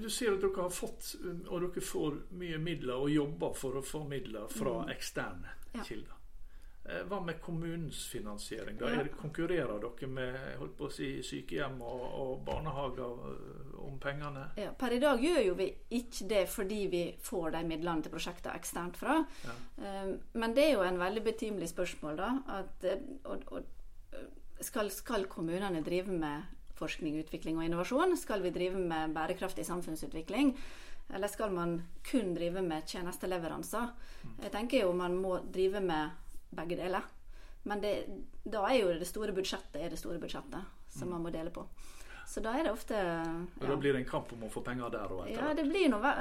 du 0.03 0.09
sier 0.11 0.33
at 0.37 0.41
dere 0.45 0.63
har 0.63 0.71
fått, 0.75 1.15
og 1.49 1.61
dere 1.67 1.81
får 1.85 2.17
mye 2.41 2.59
midler 2.59 2.95
og 3.01 3.11
jobber 3.11 3.55
for 3.57 3.81
å 3.81 3.83
få 3.85 4.05
midler 4.09 4.49
fra 4.53 4.87
eksterne 4.93 5.57
Ja. 5.75 5.83
kilder. 5.87 6.17
Eh, 6.85 7.03
Hva 7.07 7.21
med 7.25 7.41
kommunens 7.41 8.07
finansiering? 8.09 8.79
Da 8.79 8.89
Ja. 8.89 9.01
er 9.01 9.09
konkurrerer 9.09 9.79
dere 9.81 10.09
med 10.09 10.91
si, 10.91 11.21
sykehjem 11.23 11.81
og, 11.83 12.01
og 12.21 12.45
barnehager 12.45 13.21
eh, 13.31 13.85
om 13.85 13.99
pengene? 14.01 14.47
Ja, 14.57 14.71
per 14.73 14.91
i 14.93 14.99
dag 14.99 15.21
gjør 15.21 15.45
jo 15.47 15.55
vi 15.55 15.69
ikke 15.91 16.27
det 16.29 16.49
fordi 16.49 16.87
vi 16.91 17.03
får 17.21 17.53
de 17.53 17.65
midlene 17.69 18.03
til 18.03 18.11
prosjektet 18.13 18.55
eksternt 18.55 18.97
fra. 18.97 19.25
Ja. 19.45 20.17
Men 20.35 20.55
det 20.55 20.65
er 20.65 20.73
jo 20.75 20.83
en 20.83 20.99
veldig 20.99 21.23
betimelig 21.25 21.69
spørsmål, 21.69 22.17
da. 22.17 22.31
At, 22.49 22.85
eh, 22.85 22.99
og, 23.25 23.45
og, 23.53 23.63
eh, 24.13 24.27
skal, 24.61 24.91
skal 24.91 25.27
kommunene 25.27 25.85
drive 25.85 26.09
med 26.09 26.43
forskning, 26.81 27.21
utvikling 27.23 27.61
og 27.61 27.67
innovasjon? 27.67 28.17
Skal 28.19 28.43
vi 28.45 28.53
drive 28.55 28.81
med 28.81 29.15
bærekraftig 29.17 29.67
samfunnsutvikling? 29.69 30.55
Eller 31.15 31.29
skal 31.29 31.53
man 31.55 31.79
kun 32.07 32.35
drive 32.37 32.63
med 32.63 32.87
tjenesteleveranser? 32.89 33.93
Jeg 34.43 34.53
tenker 34.55 34.85
jo 34.85 34.93
man 34.97 35.17
må 35.19 35.39
drive 35.53 35.83
med 35.85 36.11
begge 36.57 36.79
deler. 36.81 37.07
Men 37.69 37.83
det, 37.83 37.95
da 38.45 38.65
er 38.69 38.79
jo 38.81 38.93
det 38.97 39.09
store 39.09 39.35
budsjettet 39.37 39.81
er 39.83 39.93
det 39.93 40.01
store 40.01 40.21
budsjettet 40.23 40.79
som 40.91 41.11
man 41.13 41.23
må 41.23 41.33
dele 41.35 41.53
på. 41.55 41.67
Så 42.31 42.41
da 42.45 42.53
er 42.55 42.69
det 42.69 42.71
ofte 42.71 42.95
Og 42.95 43.67
Da 43.67 43.77
blir 43.81 43.97
det 43.97 44.05
en 44.05 44.11
kamp 44.11 44.31
om 44.37 44.45
å 44.47 44.51
få 44.53 44.63
penger 44.63 44.93
der 44.95 45.11
og 45.11 45.25
etter 45.25 45.41
ja, 45.41 45.55
det 45.59 45.65
blir 45.67 45.89
noe 45.91 46.13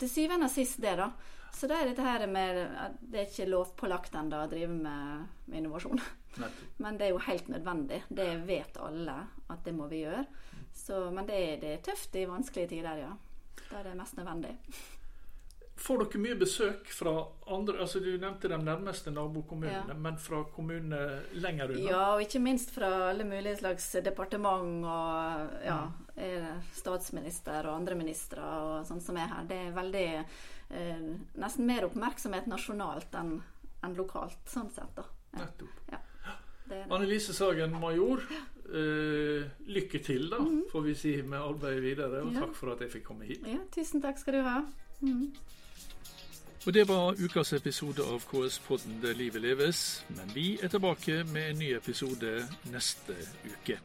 Til 0.00 0.08
syvende 0.08 0.48
og 0.48 0.54
sist 0.54 0.80
det, 0.80 0.94
da. 0.96 1.10
Så 1.52 1.68
da 1.68 1.76
er 1.76 1.90
dette 1.90 2.06
her 2.06 2.24
med 2.32 2.62
at 2.64 2.94
det 3.00 3.20
er 3.20 3.28
ikke 3.28 3.50
lovpålagt 3.50 4.16
ennå 4.16 4.38
å 4.40 4.48
drive 4.48 4.72
med, 4.72 5.26
med 5.52 5.60
innovasjon. 5.60 6.00
Nettopp. 6.40 6.62
Men 6.84 6.96
det 6.96 7.06
er 7.06 7.12
jo 7.12 7.20
helt 7.26 7.50
nødvendig. 7.52 7.98
Det 8.08 8.30
vet 8.48 8.80
alle 8.80 9.18
at 9.52 9.60
det 9.66 9.76
må 9.76 9.90
vi 9.92 10.00
gjøre. 10.06 10.24
Så, 10.72 11.02
men 11.12 11.28
det 11.28 11.60
det 11.60 11.74
er 11.74 11.82
tøft 11.84 12.16
i 12.16 12.24
vanskelige 12.24 12.70
tider, 12.70 13.02
ja. 13.04 13.10
Da 13.68 13.82
er 13.82 13.90
det 13.90 13.98
mest 13.98 14.16
nødvendig. 14.16 14.56
Får 15.82 15.98
dere 16.04 16.20
mye 16.22 16.36
besøk 16.38 16.86
fra 16.94 17.12
andre 17.50 17.80
altså 17.82 17.98
Du 18.04 18.10
nevnte 18.22 18.48
de 18.48 18.58
nærmeste 18.62 19.10
nabokommunene, 19.10 19.88
Ja. 19.88 19.94
men 19.98 20.16
fra 20.16 20.44
kommuner 20.54 21.22
lenger 21.34 21.72
unna? 21.74 21.88
Ja, 21.90 22.02
og 22.14 22.20
ikke 22.22 22.40
minst 22.40 22.70
fra 22.70 22.90
alle 23.10 23.24
mulige 23.26 23.56
slags 23.58 23.88
departement 24.04 24.84
og 24.84 25.64
ja, 25.66 25.80
eh, 26.16 26.52
statsminister 26.72 27.66
og 27.66 27.80
andre 27.80 27.94
ministre 27.98 28.40
og 28.42 28.86
sånn 28.86 29.00
som 29.02 29.16
er 29.16 29.26
her. 29.26 29.44
Det 29.48 29.58
er 29.66 29.72
veldig 29.72 30.06
eh, 30.70 31.02
Nesten 31.42 31.66
mer 31.66 31.84
oppmerksomhet 31.88 32.46
nasjonalt 32.46 33.12
enn 33.18 33.40
enn 33.82 33.96
lokalt, 33.98 34.38
sånn 34.46 34.70
sett, 34.70 34.94
da. 34.94 35.02
Ja, 35.34 35.40
Nettopp. 35.40 35.80
er. 35.90 36.86
Annelise 36.94 37.34
Sagen, 37.34 37.72
major. 37.80 38.22
Eh, 38.72 39.42
lykke 39.66 39.98
til, 40.04 40.28
da, 40.30 40.38
får 40.70 40.82
vi 40.86 40.94
si, 40.94 41.16
med 41.22 41.40
arbeidet 41.42 41.82
videre. 41.82 42.20
Og 42.22 42.28
Mhm. 42.28 42.34
Ja. 42.34 42.40
takk 42.46 42.54
for 42.54 42.70
at 42.72 42.78
jeg 42.80 42.90
fikk 42.92 43.04
komme 43.04 43.24
hit. 43.26 43.42
Ja, 43.44 43.58
tusen 43.74 44.00
takk 44.00 44.16
skal 44.18 44.34
du 44.34 44.42
ha. 44.42 44.62
Mhm. 45.02 45.32
Og 46.66 46.74
Det 46.74 46.88
var 46.88 47.14
ukas 47.18 47.52
episode 47.52 48.02
av 48.02 48.22
KS-podden 48.30 49.00
Der 49.02 49.16
livet 49.18 49.42
leves. 49.42 50.04
Men 50.08 50.30
vi 50.34 50.58
er 50.62 50.68
tilbake 50.70 51.24
med 51.32 51.50
en 51.50 51.58
ny 51.58 51.72
episode 51.74 52.36
neste 52.70 53.16
uke. 53.48 53.78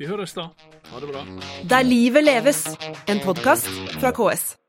Vi 0.00 0.08
høres 0.08 0.32
da. 0.32 0.48
Ha 0.88 1.00
det 1.00 1.12
bra. 1.12 1.26
Der 1.68 1.82
livet 1.84 2.24
leves, 2.24 2.64
en 3.08 3.20
podkast 3.20 3.68
fra 4.00 4.10
KS. 4.16 4.61